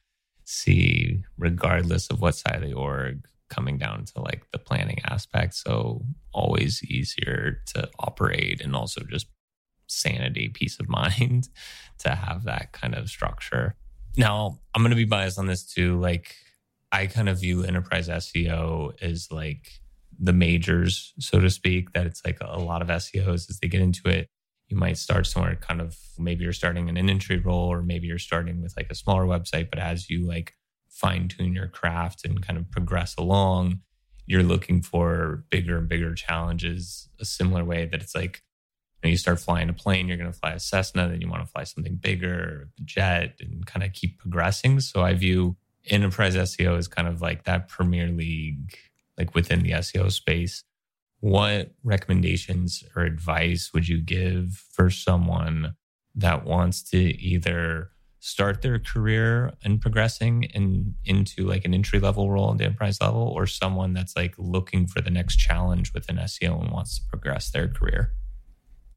see, 0.45 1.23
regardless 1.37 2.07
of 2.07 2.21
what 2.21 2.35
side 2.35 2.63
of 2.63 2.67
the 2.67 2.73
org, 2.73 3.23
coming 3.49 3.77
down 3.77 4.05
to 4.05 4.21
like 4.21 4.49
the 4.51 4.57
planning 4.57 4.99
aspect. 5.05 5.53
So 5.55 6.03
always 6.33 6.83
easier 6.83 7.61
to 7.73 7.89
operate 7.99 8.61
and 8.61 8.75
also 8.75 9.01
just 9.03 9.27
sanity, 9.87 10.49
peace 10.49 10.79
of 10.79 10.89
mind 10.89 11.49
to 11.99 12.15
have 12.15 12.43
that 12.45 12.71
kind 12.71 12.95
of 12.95 13.09
structure. 13.09 13.75
Now, 14.17 14.59
I'm 14.73 14.81
to 14.89 14.95
be 14.95 15.05
biased 15.05 15.37
on 15.37 15.45
this 15.45 15.63
too. 15.63 15.99
Like, 15.99 16.35
I 16.91 17.07
kind 17.07 17.29
of 17.29 17.39
view 17.39 17.63
enterprise 17.63 18.09
SEO 18.09 18.93
as 19.01 19.27
like 19.31 19.79
the 20.19 20.33
majors, 20.33 21.13
so 21.19 21.39
to 21.39 21.49
speak, 21.49 21.93
that 21.93 22.05
it's 22.05 22.21
like 22.25 22.39
a 22.41 22.59
lot 22.59 22.81
of 22.81 22.87
SEOs 22.87 23.49
as 23.49 23.59
they 23.61 23.67
get 23.67 23.81
into 23.81 24.09
it. 24.09 24.27
You 24.67 24.77
might 24.77 24.97
start 24.97 25.25
somewhere 25.25 25.55
kind 25.55 25.81
of 25.81 25.97
maybe 26.17 26.43
you're 26.43 26.53
starting 26.53 26.89
in 26.89 26.97
an 26.97 27.09
entry 27.09 27.37
role 27.37 27.71
or 27.71 27.81
maybe 27.81 28.07
you're 28.07 28.19
starting 28.19 28.61
with 28.61 28.75
like 28.77 28.91
a 28.91 28.95
smaller 28.95 29.25
website, 29.25 29.69
but 29.69 29.79
as 29.79 30.09
you 30.09 30.27
like 30.27 30.55
fine 30.89 31.27
tune 31.27 31.53
your 31.53 31.67
craft 31.67 32.25
and 32.25 32.45
kind 32.45 32.59
of 32.59 32.69
progress 32.69 33.15
along, 33.17 33.79
you're 34.25 34.43
looking 34.43 34.81
for 34.81 35.43
bigger 35.49 35.77
and 35.77 35.89
bigger 35.89 36.13
challenges, 36.13 37.09
a 37.19 37.25
similar 37.25 37.63
way 37.63 37.85
that 37.85 38.01
it's 38.01 38.13
like 38.13 38.43
you, 39.01 39.07
know, 39.07 39.11
you 39.11 39.17
start 39.17 39.39
flying 39.39 39.69
a 39.69 39.73
plane, 39.73 40.07
you're 40.07 40.17
going 40.17 40.31
to 40.31 40.37
fly 40.37 40.51
a 40.51 40.59
Cessna, 40.59 41.07
then 41.07 41.21
you 41.21 41.29
want 41.29 41.43
to 41.43 41.49
fly 41.51 41.63
something 41.63 41.95
bigger, 41.95 42.69
a 42.77 42.81
jet, 42.83 43.37
and 43.39 43.65
kind 43.65 43.83
of 43.83 43.93
keep 43.93 44.19
progressing. 44.19 44.81
So 44.81 45.01
I 45.01 45.13
view 45.13 45.55
enterprise 45.87 46.35
SEO 46.35 46.77
is 46.77 46.87
kind 46.87 47.07
of 47.07 47.21
like 47.21 47.43
that 47.43 47.67
premier 47.67 48.07
league, 48.07 48.77
like 49.17 49.35
within 49.35 49.63
the 49.63 49.71
SEO 49.71 50.11
space. 50.11 50.63
What 51.21 51.71
recommendations 51.83 52.83
or 52.95 53.03
advice 53.03 53.71
would 53.73 53.87
you 53.87 54.01
give 54.01 54.63
for 54.71 54.89
someone 54.89 55.75
that 56.15 56.45
wants 56.45 56.81
to 56.91 56.97
either 56.97 57.91
start 58.19 58.61
their 58.61 58.79
career 58.79 59.53
and 59.63 59.79
progressing 59.79 60.43
in, 60.43 60.93
into 61.05 61.45
like 61.45 61.63
an 61.65 61.73
entry 61.73 61.99
level 61.99 62.29
role 62.29 62.51
at 62.51 62.57
the 62.57 62.65
enterprise 62.65 62.99
level 63.01 63.21
or 63.35 63.47
someone 63.47 63.93
that's 63.93 64.15
like 64.15 64.35
looking 64.37 64.85
for 64.85 65.01
the 65.01 65.09
next 65.09 65.37
challenge 65.37 65.93
within 65.93 66.17
SEO 66.17 66.61
and 66.61 66.71
wants 66.71 66.99
to 66.99 67.05
progress 67.09 67.51
their 67.51 67.67
career? 67.67 68.13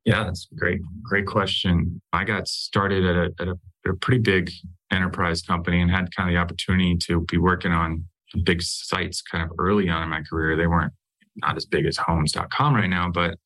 Yeah, 0.05 0.25
that's 0.25 0.49
a 0.51 0.57
great, 0.57 0.81
great 1.03 1.27
question. 1.27 2.01
I 2.13 2.25
got 2.25 2.49
started 2.49 3.05
at 3.05 3.17
a, 3.17 3.35
at 3.41 3.49
a, 3.49 3.55
a 3.87 3.95
pretty 3.95 4.21
big 4.21 4.51
enterprise 4.91 5.43
company 5.43 5.81
and 5.81 5.91
had 5.91 6.15
kind 6.15 6.29
of 6.29 6.35
the 6.35 6.41
opportunity 6.41 6.97
to 6.97 7.21
be 7.23 7.39
working 7.39 7.73
on 7.73 8.05
big 8.45 8.63
sites 8.63 9.23
kind 9.23 9.45
of 9.45 9.51
early 9.59 9.89
on 9.89 10.03
in 10.03 10.09
my 10.09 10.23
career. 10.23 10.57
They 10.57 10.67
weren't 10.67 10.93
not 11.37 11.57
as 11.57 11.67
big 11.67 11.87
as 11.87 11.97
homes.com 11.97 12.75
right 12.75 12.89
now, 12.89 13.11
but 13.11 13.39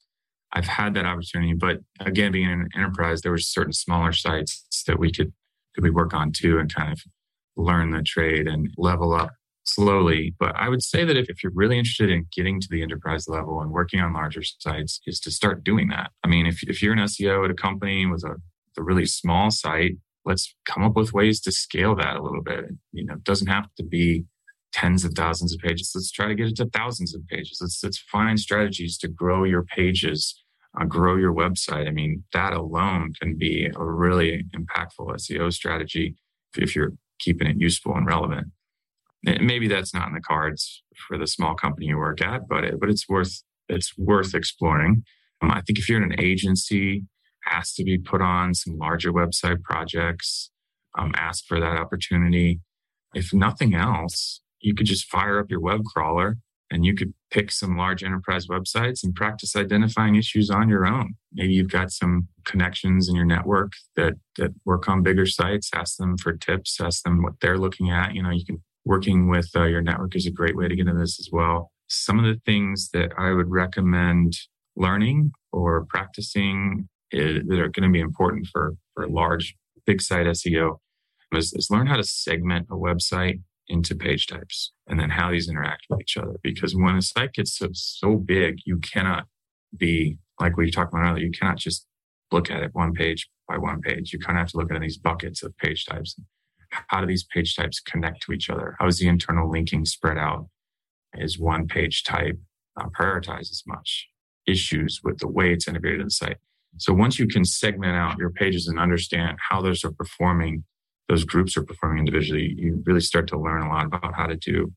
I've 0.52 0.66
had 0.66 0.94
that 0.94 1.06
opportunity. 1.06 1.54
But 1.54 1.78
again, 2.00 2.32
being 2.32 2.50
an 2.50 2.68
enterprise, 2.74 3.22
there 3.22 3.32
were 3.32 3.38
certain 3.38 3.72
smaller 3.72 4.12
sites 4.12 4.64
that 4.86 4.98
we 4.98 5.12
could 5.12 5.32
that 5.74 5.82
we 5.82 5.90
work 5.90 6.14
on 6.14 6.32
too 6.32 6.58
and 6.58 6.72
kind 6.72 6.90
of 6.90 7.00
learn 7.56 7.90
the 7.90 8.02
trade 8.02 8.46
and 8.46 8.70
level 8.78 9.12
up 9.12 9.30
slowly. 9.64 10.34
But 10.38 10.56
I 10.56 10.68
would 10.68 10.82
say 10.82 11.04
that 11.04 11.16
if, 11.16 11.28
if 11.28 11.42
you're 11.42 11.52
really 11.54 11.78
interested 11.78 12.10
in 12.10 12.26
getting 12.34 12.60
to 12.60 12.68
the 12.70 12.82
enterprise 12.82 13.28
level 13.28 13.60
and 13.60 13.70
working 13.70 14.00
on 14.00 14.12
larger 14.12 14.42
sites, 14.42 15.00
is 15.06 15.20
to 15.20 15.30
start 15.30 15.64
doing 15.64 15.88
that. 15.88 16.12
I 16.24 16.28
mean, 16.28 16.46
if, 16.46 16.62
if 16.62 16.82
you're 16.82 16.92
an 16.92 17.00
SEO 17.00 17.44
at 17.44 17.50
a 17.50 17.54
company 17.54 18.06
with 18.06 18.24
a, 18.24 18.36
a 18.78 18.82
really 18.82 19.06
small 19.06 19.50
site, 19.50 19.96
let's 20.26 20.54
come 20.66 20.82
up 20.82 20.96
with 20.96 21.12
ways 21.12 21.40
to 21.40 21.52
scale 21.52 21.94
that 21.96 22.16
a 22.16 22.22
little 22.22 22.42
bit. 22.42 22.66
You 22.92 23.06
know, 23.06 23.14
it 23.14 23.24
doesn't 23.24 23.46
have 23.46 23.68
to 23.76 23.84
be 23.84 24.24
tens 24.72 25.04
of 25.04 25.12
thousands 25.14 25.54
of 25.54 25.60
pages. 25.60 25.92
Let's 25.94 26.10
try 26.10 26.28
to 26.28 26.34
get 26.34 26.48
it 26.48 26.56
to 26.56 26.66
thousands 26.66 27.14
of 27.14 27.26
pages. 27.28 27.58
Let's, 27.60 27.82
let's 27.82 27.98
find 27.98 28.38
strategies 28.38 28.98
to 28.98 29.08
grow 29.08 29.44
your 29.44 29.62
pages, 29.62 30.42
uh, 30.78 30.84
grow 30.84 31.16
your 31.16 31.32
website. 31.32 31.88
I 31.88 31.92
mean, 31.92 32.24
that 32.32 32.52
alone 32.52 33.14
can 33.20 33.38
be 33.38 33.70
a 33.74 33.84
really 33.84 34.44
impactful 34.54 35.08
SEO 35.08 35.52
strategy 35.52 36.16
if 36.58 36.76
you're 36.76 36.92
keeping 37.18 37.46
it 37.46 37.56
useful 37.58 37.94
and 37.94 38.06
relevant. 38.06 38.48
maybe 39.22 39.68
that's 39.68 39.94
not 39.94 40.08
in 40.08 40.14
the 40.14 40.20
cards 40.20 40.82
for 41.08 41.16
the 41.16 41.26
small 41.26 41.54
company 41.54 41.86
you 41.86 41.96
work 41.96 42.20
at, 42.20 42.46
but 42.48 42.64
it, 42.64 42.80
but 42.80 42.90
it's 42.90 43.08
worth 43.08 43.42
it's 43.68 43.96
worth 43.98 44.34
exploring. 44.34 45.02
Um, 45.42 45.50
I 45.50 45.60
think 45.62 45.78
if 45.78 45.88
you're 45.88 46.02
in 46.02 46.12
an 46.12 46.20
agency, 46.20 47.04
has 47.46 47.72
to 47.74 47.84
be 47.84 47.98
put 47.98 48.20
on 48.20 48.54
some 48.54 48.78
larger 48.78 49.12
website 49.12 49.62
projects. 49.62 50.50
Um, 50.98 51.12
ask 51.16 51.44
for 51.46 51.60
that 51.60 51.76
opportunity. 51.76 52.60
If 53.14 53.32
nothing 53.32 53.74
else, 53.74 54.40
you 54.60 54.74
could 54.74 54.86
just 54.86 55.08
fire 55.08 55.38
up 55.38 55.50
your 55.50 55.60
web 55.60 55.84
crawler 55.84 56.38
and 56.70 56.84
you 56.84 56.94
could 56.94 57.14
pick 57.30 57.52
some 57.52 57.76
large 57.76 58.02
enterprise 58.02 58.46
websites 58.48 59.04
and 59.04 59.14
practice 59.14 59.54
identifying 59.54 60.16
issues 60.16 60.50
on 60.50 60.68
your 60.68 60.86
own. 60.86 61.14
Maybe 61.32 61.54
you've 61.54 61.70
got 61.70 61.92
some 61.92 62.28
connections 62.44 63.08
in 63.08 63.14
your 63.14 63.24
network 63.24 63.72
that 63.94 64.14
that 64.36 64.52
work 64.64 64.88
on 64.88 65.02
bigger 65.02 65.26
sites. 65.26 65.70
Ask 65.74 65.96
them 65.96 66.16
for 66.16 66.32
tips. 66.32 66.80
Ask 66.80 67.02
them 67.04 67.22
what 67.22 67.34
they're 67.40 67.58
looking 67.58 67.90
at. 67.90 68.14
You 68.14 68.22
know, 68.22 68.30
you 68.30 68.44
can 68.44 68.62
working 68.84 69.28
with 69.28 69.50
uh, 69.54 69.64
your 69.64 69.82
network 69.82 70.14
is 70.16 70.26
a 70.26 70.30
great 70.30 70.56
way 70.56 70.68
to 70.68 70.76
get 70.76 70.86
into 70.86 71.00
this 71.00 71.18
as 71.18 71.28
well. 71.32 71.72
Some 71.88 72.18
of 72.18 72.24
the 72.24 72.40
things 72.46 72.90
that 72.92 73.12
I 73.18 73.32
would 73.32 73.50
recommend 73.50 74.36
learning 74.76 75.32
or 75.52 75.86
practicing 75.88 76.88
that 77.12 77.58
are 77.58 77.68
going 77.68 77.88
to 77.88 77.92
be 77.92 78.00
important 78.00 78.46
for 78.46 78.76
for 78.94 79.08
large 79.08 79.56
big 79.86 80.02
site 80.02 80.26
SEO 80.26 80.78
is, 81.32 81.52
is 81.52 81.70
learn 81.70 81.86
how 81.86 81.96
to 81.96 82.04
segment 82.04 82.66
a 82.70 82.74
website 82.74 83.40
into 83.68 83.94
page 83.94 84.26
types 84.26 84.72
and 84.86 84.98
then 84.98 85.10
how 85.10 85.30
these 85.30 85.48
interact 85.48 85.86
with 85.88 86.00
each 86.00 86.16
other. 86.16 86.36
Because 86.42 86.74
when 86.74 86.96
a 86.96 87.02
site 87.02 87.32
gets 87.32 87.56
so, 87.56 87.68
so 87.72 88.16
big, 88.16 88.58
you 88.64 88.78
cannot 88.78 89.26
be 89.76 90.18
like 90.40 90.56
we 90.56 90.70
talked 90.70 90.92
about 90.92 91.04
earlier, 91.04 91.24
you 91.24 91.32
cannot 91.32 91.56
just 91.56 91.86
look 92.30 92.50
at 92.50 92.62
it 92.62 92.70
one 92.74 92.92
page 92.92 93.28
by 93.48 93.58
one 93.58 93.80
page. 93.80 94.12
You 94.12 94.18
kind 94.18 94.38
of 94.38 94.42
have 94.42 94.50
to 94.50 94.58
look 94.58 94.72
at 94.72 94.80
these 94.80 94.98
buckets 94.98 95.42
of 95.42 95.56
page 95.58 95.86
types. 95.86 96.16
How 96.88 97.00
do 97.00 97.06
these 97.06 97.24
page 97.24 97.56
types 97.56 97.80
connect 97.80 98.22
to 98.22 98.32
each 98.32 98.50
other? 98.50 98.76
How 98.78 98.86
is 98.86 98.98
the 98.98 99.08
internal 99.08 99.50
linking 99.50 99.84
spread 99.84 100.18
out? 100.18 100.48
Is 101.14 101.38
one 101.38 101.66
page 101.66 102.04
type 102.04 102.38
uh, 102.78 102.88
prioritize 102.88 103.50
as 103.50 103.62
much 103.66 104.08
issues 104.46 105.00
with 105.02 105.18
the 105.18 105.28
way 105.28 105.52
it's 105.52 105.66
integrated 105.66 106.00
in 106.00 106.06
the 106.06 106.10
site? 106.10 106.36
So 106.78 106.92
once 106.92 107.18
you 107.18 107.26
can 107.26 107.44
segment 107.44 107.96
out 107.96 108.18
your 108.18 108.30
pages 108.30 108.68
and 108.68 108.78
understand 108.78 109.38
how 109.50 109.62
those 109.62 109.84
are 109.84 109.92
performing 109.92 110.64
those 111.08 111.24
groups 111.24 111.56
are 111.56 111.62
performing 111.62 112.00
individually, 112.00 112.54
you 112.56 112.82
really 112.84 113.00
start 113.00 113.28
to 113.28 113.38
learn 113.38 113.62
a 113.62 113.68
lot 113.68 113.86
about 113.86 114.14
how 114.14 114.26
to 114.26 114.36
do 114.36 114.72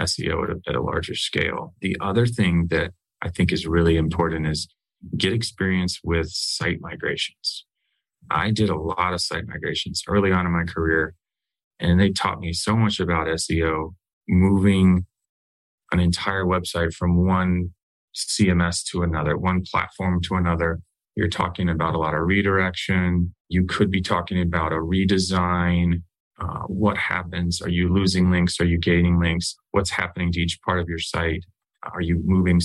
SEO 0.00 0.44
at 0.44 0.50
a, 0.50 0.60
at 0.68 0.74
a 0.74 0.82
larger 0.82 1.14
scale. 1.14 1.74
The 1.80 1.96
other 2.00 2.26
thing 2.26 2.68
that 2.70 2.92
I 3.22 3.28
think 3.28 3.52
is 3.52 3.66
really 3.66 3.96
important 3.96 4.46
is 4.46 4.68
get 5.16 5.32
experience 5.32 6.00
with 6.02 6.28
site 6.30 6.80
migrations. 6.80 7.66
I 8.30 8.50
did 8.50 8.70
a 8.70 8.78
lot 8.78 9.12
of 9.12 9.20
site 9.20 9.46
migrations 9.46 10.02
early 10.08 10.32
on 10.32 10.46
in 10.46 10.52
my 10.52 10.64
career, 10.64 11.14
and 11.78 12.00
they 12.00 12.10
taught 12.10 12.40
me 12.40 12.52
so 12.54 12.74
much 12.76 12.98
about 12.98 13.26
SEO, 13.26 13.94
moving 14.26 15.04
an 15.92 16.00
entire 16.00 16.44
website 16.44 16.94
from 16.94 17.26
one 17.26 17.74
CMS 18.16 18.82
to 18.90 19.02
another, 19.02 19.36
one 19.36 19.62
platform 19.70 20.22
to 20.22 20.36
another, 20.36 20.80
you're 21.16 21.28
talking 21.28 21.68
about 21.68 21.94
a 21.94 21.98
lot 21.98 22.14
of 22.14 22.26
redirection. 22.26 23.34
You 23.48 23.64
could 23.66 23.90
be 23.90 24.00
talking 24.00 24.40
about 24.40 24.72
a 24.72 24.76
redesign. 24.76 26.02
Uh, 26.40 26.62
what 26.66 26.96
happens? 26.96 27.62
Are 27.62 27.68
you 27.68 27.92
losing 27.92 28.30
links? 28.30 28.60
Are 28.60 28.64
you 28.64 28.78
gaining 28.78 29.20
links? 29.20 29.54
What's 29.70 29.90
happening 29.90 30.32
to 30.32 30.40
each 30.40 30.60
part 30.62 30.80
of 30.80 30.88
your 30.88 30.98
site? 30.98 31.44
Are 31.84 32.00
you 32.00 32.20
moving 32.24 32.60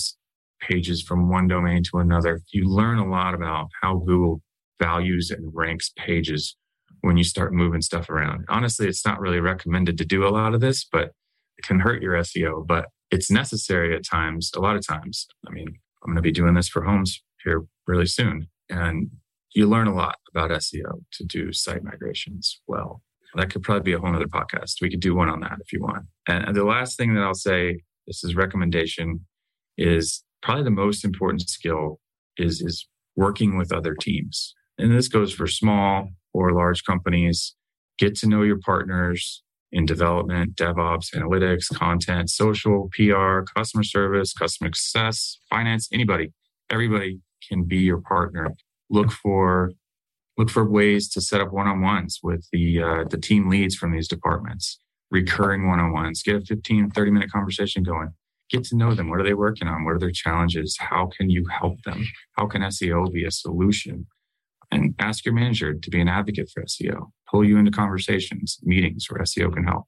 pages 0.62 1.02
from 1.02 1.30
one 1.30 1.48
domain 1.48 1.84
to 1.92 2.00
another? 2.00 2.42
You 2.52 2.68
learn 2.68 2.98
a 2.98 3.08
lot 3.08 3.36
about 3.36 3.68
how 3.82 3.98
Google 3.98 4.42
values 4.80 5.30
and 5.30 5.52
ranks 5.54 5.92
pages 5.98 6.56
when 7.02 7.18
you 7.18 7.24
start 7.24 7.54
moving 7.54 7.82
stuff 7.82 8.10
around. 8.10 8.46
Honestly, 8.50 8.88
it's 8.88 9.06
not 9.06 9.20
really 9.20 9.40
recommended 9.40 9.98
to 9.98 10.06
do 10.06 10.28
a 10.28 10.30
lot 10.30 10.54
of 10.54 10.62
this, 10.62 10.86
but 10.92 11.12
it 11.58 11.66
can 11.66 11.80
hurt 11.80 12.02
your 12.02 12.14
SEO, 12.16 12.66
but 12.66 12.88
it's 13.12 13.30
necessary 13.30 13.96
at 13.96 14.06
times, 14.06 14.52
a 14.56 14.60
lot 14.60 14.76
of 14.76 14.86
times. 14.86 15.28
I 15.48 15.52
mean, 15.52 15.68
I'm 16.04 16.08
going 16.08 16.16
to 16.16 16.22
be 16.22 16.32
doing 16.32 16.56
this 16.56 16.70
for 16.70 16.84
homes 16.84 17.22
here 17.44 17.66
really 17.90 18.06
soon. 18.06 18.48
And 18.70 19.10
you 19.56 19.68
learn 19.68 19.88
a 19.88 19.96
lot 19.96 20.18
about 20.34 20.52
SEO 20.52 21.04
to 21.14 21.24
do 21.26 21.52
site 21.52 21.84
migrations 21.84 22.62
well. 22.68 23.02
That 23.36 23.52
could 23.52 23.64
probably 23.64 23.84
be 23.84 23.94
a 23.94 24.00
whole 24.00 24.16
other 24.16 24.28
podcast. 24.28 24.76
We 24.82 24.90
could 24.90 25.00
do 25.00 25.16
one 25.16 25.30
on 25.30 25.40
that 25.42 25.58
if 25.60 25.74
you 25.74 25.82
want. 25.82 26.06
And 26.28 26.56
the 26.56 26.64
last 26.64 26.98
thing 26.98 27.14
that 27.16 27.22
I'll 27.22 27.34
say, 27.34 27.82
this 28.08 28.24
is 28.24 28.36
recommendation, 28.36 29.26
is 29.78 30.24
probably 30.42 30.64
the 30.64 30.72
most 30.72 31.04
important 31.04 31.50
skill 31.50 32.00
is, 32.38 32.62
is 32.62 32.88
working 33.16 33.58
with 33.58 33.72
other 33.72 33.96
teams. 33.96 34.54
And 34.78 34.96
this 34.96 35.08
goes 35.08 35.34
for 35.34 35.48
small 35.48 36.10
or 36.34 36.54
large 36.54 36.84
companies. 36.84 37.56
Get 37.98 38.16
to 38.18 38.28
know 38.28 38.44
your 38.44 38.60
partners 38.60 39.44
in 39.72 39.86
development, 39.86 40.56
DevOps, 40.56 41.14
analytics, 41.14 41.74
content, 41.76 42.30
social, 42.30 42.90
PR, 42.94 43.42
customer 43.56 43.84
service, 43.84 44.34
customer 44.34 44.70
success, 44.74 45.38
finance, 45.50 45.88
anybody, 45.94 46.34
everybody 46.72 47.20
can 47.48 47.64
be 47.64 47.78
your 47.78 48.02
partner. 48.02 48.56
Look 48.90 49.12
for 49.12 49.72
look 50.38 50.50
for 50.50 50.70
ways 50.70 51.10
to 51.10 51.22
set 51.22 51.42
up 51.42 51.52
one-on-ones 51.52 52.20
with 52.24 52.48
the 52.52 52.82
uh, 52.82 53.04
the 53.10 53.18
team 53.18 53.50
leads 53.50 53.76
from 53.76 53.92
these 53.92 54.08
departments. 54.08 54.80
Recurring 55.12 55.68
one-on-ones. 55.68 56.22
Get 56.24 56.36
a 56.36 56.42
15 56.42 56.92
30 56.92 57.12
minute 57.12 57.32
conversation 57.32 57.84
going. 57.84 58.10
Get 58.50 58.64
to 58.66 58.76
know 58.76 58.94
them. 58.96 59.10
What 59.10 59.20
are 59.20 59.24
they 59.24 59.34
working 59.34 59.68
on? 59.68 59.86
What 59.86 59.94
are 59.94 60.00
their 60.00 60.12
challenges? 60.12 60.76
How 60.80 61.10
can 61.16 61.30
you 61.30 61.46
help 61.46 61.82
them? 61.84 62.04
How 62.38 62.48
can 62.48 62.62
seo 62.64 63.12
be 63.12 63.26
a 63.26 63.32
solution? 63.32 64.08
And 64.72 64.94
ask 65.00 65.26
your 65.26 65.34
manager 65.34 65.74
to 65.74 65.90
be 65.90 66.00
an 66.00 66.08
advocate 66.08 66.50
for 66.54 66.64
seo 66.64 67.12
pull 67.30 67.46
you 67.46 67.58
into 67.58 67.72
conversations 67.72 68.60
meetings 68.64 69.06
where 69.10 69.22
seo 69.24 69.54
can 69.54 69.66
help. 69.66 69.86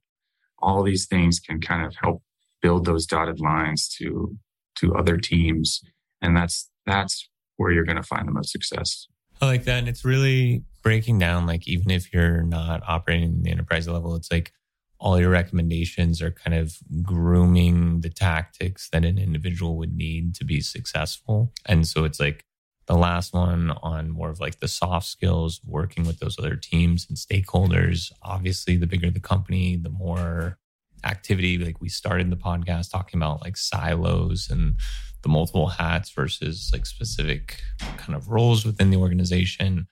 All 0.60 0.84
these 0.84 1.08
things 1.08 1.40
can 1.40 1.60
kind 1.60 1.86
of 1.86 1.96
help 1.96 2.22
build 2.62 2.86
those 2.86 3.06
dotted 3.06 3.40
lines 3.40 3.90
to 3.98 4.38
to 4.76 4.96
other 4.96 5.18
teams. 5.18 5.82
And 6.22 6.38
that's 6.38 6.70
that's 6.86 7.30
where 7.62 7.71
you're 7.71 7.86
going 7.86 7.95
to 7.95 8.04
find 8.04 8.28
the 8.28 8.32
most 8.32 8.52
success. 8.52 9.08
I 9.41 9.45
like 9.45 9.63
that. 9.63 9.80
And 9.80 9.88
it's 9.88 10.06
really 10.06 10.63
breaking 10.84 11.19
down, 11.19 11.47
like, 11.47 11.67
even 11.67 11.89
if 11.91 12.13
you're 12.13 12.43
not 12.43 12.84
operating 12.88 13.30
in 13.30 13.43
the 13.43 13.52
enterprise 13.52 13.88
level, 13.88 14.15
it's 14.15 14.32
like 14.32 14.52
all 15.00 15.19
your 15.19 15.30
recommendations 15.30 16.21
are 16.21 16.30
kind 16.32 16.56
of 16.56 16.76
grooming 17.02 18.02
the 18.02 18.10
tactics 18.10 18.89
that 18.91 19.04
an 19.04 19.17
individual 19.17 19.78
would 19.78 19.95
need 19.95 20.36
to 20.36 20.45
be 20.45 20.62
successful. 20.62 21.52
And 21.65 21.88
so 21.88 22.04
it's 22.04 22.19
like 22.19 22.45
the 22.86 22.95
last 22.95 23.34
one 23.34 23.72
on 23.82 24.12
more 24.12 24.30
of 24.30 24.39
like 24.39 24.59
the 24.59 24.68
soft 24.68 25.07
skills, 25.07 25.59
working 25.66 26.05
with 26.05 26.20
those 26.20 26.38
other 26.38 26.55
teams 26.55 27.07
and 27.09 27.18
stakeholders. 27.18 28.12
Obviously, 28.22 28.78
the 28.78 28.86
bigger 28.86 29.09
the 29.09 29.20
company, 29.20 29.76
the 29.76 29.89
more 29.89 30.59
activity. 31.04 31.58
Like 31.58 31.82
we 31.82 31.89
started 31.89 32.30
the 32.30 32.36
podcast 32.36 32.91
talking 32.91 33.20
about 33.20 33.41
like 33.41 33.58
silos 33.58 34.49
and 34.49 34.76
the 35.22 35.30
multiple 35.30 35.68
hats 35.68 36.12
versus 36.12 36.70
like 36.74 36.86
specific 36.86 37.62
kind 37.97 38.16
of 38.16 38.30
roles 38.30 38.66
within 38.66 38.89
the 38.89 38.97
organization. 38.97 39.88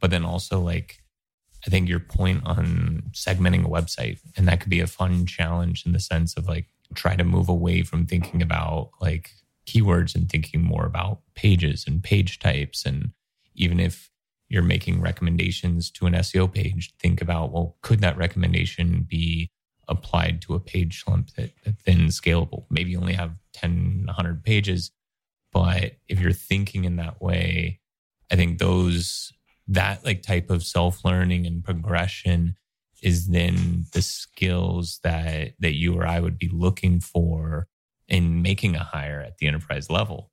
But 0.00 0.10
then 0.10 0.24
also 0.24 0.60
like 0.60 0.98
I 1.66 1.70
think 1.70 1.88
your 1.88 2.00
point 2.00 2.42
on 2.44 3.04
segmenting 3.12 3.64
a 3.64 3.68
website, 3.68 4.18
and 4.36 4.48
that 4.48 4.60
could 4.60 4.70
be 4.70 4.80
a 4.80 4.86
fun 4.86 5.26
challenge 5.26 5.86
in 5.86 5.92
the 5.92 6.00
sense 6.00 6.36
of 6.36 6.48
like 6.48 6.66
try 6.94 7.16
to 7.16 7.24
move 7.24 7.48
away 7.48 7.82
from 7.82 8.06
thinking 8.06 8.42
about 8.42 8.90
like 9.00 9.30
keywords 9.66 10.14
and 10.14 10.28
thinking 10.28 10.62
more 10.62 10.84
about 10.84 11.20
pages 11.34 11.84
and 11.86 12.02
page 12.02 12.38
types. 12.38 12.84
And 12.84 13.12
even 13.54 13.78
if 13.78 14.10
you're 14.48 14.62
making 14.62 15.00
recommendations 15.00 15.90
to 15.92 16.06
an 16.06 16.14
SEO 16.14 16.52
page, 16.52 16.94
think 16.98 17.22
about, 17.22 17.52
well, 17.52 17.76
could 17.80 18.00
that 18.00 18.16
recommendation 18.16 19.06
be 19.08 19.50
applied 19.88 20.40
to 20.42 20.54
a 20.54 20.60
page 20.60 21.04
lump 21.06 21.30
that, 21.34 21.52
that 21.64 21.84
then 21.84 22.06
scalable? 22.08 22.64
Maybe 22.70 22.90
you 22.90 23.00
only 23.00 23.14
have 23.14 23.32
10, 23.54 24.04
100 24.06 24.42
pages. 24.42 24.90
But 25.52 25.92
if 26.08 26.18
you're 26.18 26.32
thinking 26.32 26.84
in 26.84 26.96
that 26.96 27.20
way, 27.20 27.80
I 28.30 28.36
think 28.36 28.58
those, 28.58 29.32
that 29.68 30.04
like 30.04 30.22
type 30.22 30.50
of 30.50 30.64
self 30.64 31.04
learning 31.04 31.46
and 31.46 31.62
progression 31.62 32.56
is 33.02 33.28
then 33.28 33.84
the 33.92 34.02
skills 34.02 35.00
that, 35.02 35.52
that 35.58 35.74
you 35.74 35.94
or 35.94 36.06
I 36.06 36.20
would 36.20 36.38
be 36.38 36.48
looking 36.52 37.00
for 37.00 37.66
in 38.08 38.42
making 38.42 38.76
a 38.76 38.84
hire 38.84 39.20
at 39.20 39.38
the 39.38 39.46
enterprise 39.46 39.90
level. 39.90 40.30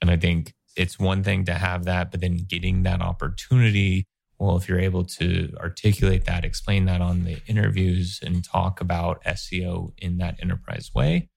And 0.00 0.10
I 0.10 0.16
think 0.16 0.54
it's 0.76 0.98
one 0.98 1.22
thing 1.22 1.44
to 1.44 1.54
have 1.54 1.84
that, 1.84 2.10
but 2.10 2.20
then 2.20 2.38
getting 2.48 2.82
that 2.82 3.00
opportunity. 3.00 4.06
Well, 4.40 4.56
if 4.56 4.70
you're 4.70 4.80
able 4.80 5.04
to 5.04 5.54
articulate 5.58 6.24
that, 6.24 6.46
explain 6.46 6.86
that 6.86 7.02
on 7.02 7.24
the 7.24 7.36
interviews 7.46 8.20
and 8.24 8.42
talk 8.42 8.80
about 8.80 9.22
SEO 9.24 9.92
in 9.98 10.16
that 10.16 10.38
enterprise 10.40 10.90
way, 10.94 11.28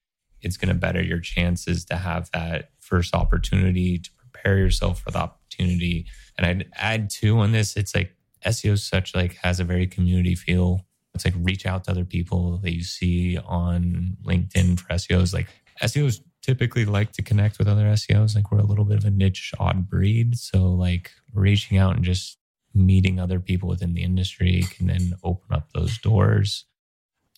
it's 0.41 0.55
going 0.55 0.69
to 0.69 0.73
better 0.73 1.03
your 1.03 1.19
chances 1.19 1.83
to 1.85 1.97
have 1.97 2.31
that 2.31 2.69
first 2.79 3.13
opportunity 3.13 3.99
to 3.99 4.09
prepare 4.17 4.57
yourself 4.57 5.01
for 5.01 5.11
the 5.11 5.17
opportunity. 5.17 6.05
And 6.37 6.47
I'd 6.47 6.69
add 6.75 7.09
too 7.09 7.39
on 7.39 7.51
this, 7.51 7.75
it's 7.75 7.93
like 7.93 8.15
SEO 8.45 8.79
such 8.79 9.13
like 9.13 9.35
has 9.43 9.59
a 9.59 9.65
very 9.65 9.85
community 9.85 10.33
feel. 10.33 10.85
It's 11.13 11.25
like 11.25 11.35
reach 11.37 11.65
out 11.65 11.83
to 11.83 11.91
other 11.91 12.05
people 12.05 12.59
that 12.59 12.73
you 12.73 12.83
see 12.83 13.37
on 13.37 14.15
LinkedIn 14.25 14.79
for 14.79 14.87
SEOs. 14.93 15.33
Like 15.33 15.49
SEOs 15.81 16.21
typically 16.41 16.85
like 16.85 17.11
to 17.11 17.21
connect 17.21 17.59
with 17.59 17.67
other 17.67 17.83
SEOs. 17.83 18.33
Like 18.33 18.49
we're 18.49 18.59
a 18.59 18.65
little 18.65 18.85
bit 18.85 18.97
of 18.97 19.03
a 19.03 19.11
niche 19.11 19.51
odd 19.59 19.89
breed. 19.89 20.37
So 20.37 20.69
like 20.69 21.11
reaching 21.33 21.77
out 21.77 21.97
and 21.97 22.05
just 22.05 22.37
meeting 22.73 23.19
other 23.19 23.39
people 23.39 23.69
within 23.69 23.93
the 23.93 24.03
industry 24.03 24.63
can 24.71 24.87
then 24.87 25.13
open 25.23 25.55
up 25.55 25.69
those 25.73 25.97
doors. 25.97 26.65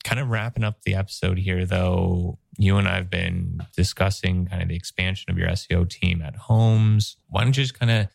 Kind 0.03 0.19
of 0.19 0.29
wrapping 0.29 0.63
up 0.63 0.83
the 0.83 0.95
episode 0.95 1.39
here 1.39 1.65
though, 1.65 2.38
you 2.57 2.77
and 2.77 2.88
I've 2.88 3.09
been 3.09 3.61
discussing 3.75 4.45
kind 4.45 4.61
of 4.61 4.69
the 4.69 4.75
expansion 4.75 5.31
of 5.31 5.38
your 5.38 5.49
SEO 5.49 5.89
team 5.89 6.21
at 6.21 6.36
Homes. 6.36 7.17
Why 7.27 7.43
don't 7.43 7.57
you 7.57 7.63
just 7.63 7.79
kind 7.79 7.91
of 7.91 8.07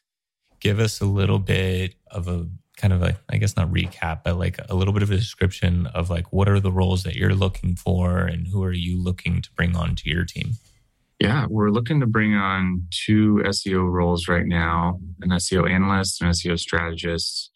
give 0.60 0.78
us 0.78 1.00
a 1.00 1.06
little 1.06 1.38
bit 1.38 1.94
of 2.10 2.28
a 2.28 2.48
kind 2.76 2.92
of 2.94 3.02
a, 3.02 3.18
I 3.28 3.36
guess 3.36 3.56
not 3.56 3.70
recap, 3.70 4.22
but 4.24 4.38
like 4.38 4.58
a 4.68 4.74
little 4.74 4.94
bit 4.94 5.02
of 5.02 5.10
a 5.10 5.16
description 5.16 5.86
of 5.88 6.08
like 6.08 6.32
what 6.32 6.48
are 6.48 6.60
the 6.60 6.72
roles 6.72 7.02
that 7.02 7.14
you're 7.14 7.34
looking 7.34 7.76
for 7.76 8.20
and 8.20 8.48
who 8.48 8.62
are 8.64 8.72
you 8.72 9.02
looking 9.02 9.42
to 9.42 9.50
bring 9.52 9.76
on 9.76 9.94
to 9.96 10.08
your 10.08 10.24
team? 10.24 10.52
Yeah, 11.20 11.44
we're 11.50 11.68
looking 11.68 12.00
to 12.00 12.06
bring 12.06 12.34
on 12.34 12.86
two 12.90 13.42
SEO 13.44 13.86
roles 13.86 14.26
right 14.26 14.46
now 14.46 14.98
an 15.20 15.28
SEO 15.30 15.70
analyst 15.70 16.22
and 16.22 16.30
SEO 16.32 16.58
strategist. 16.58 17.50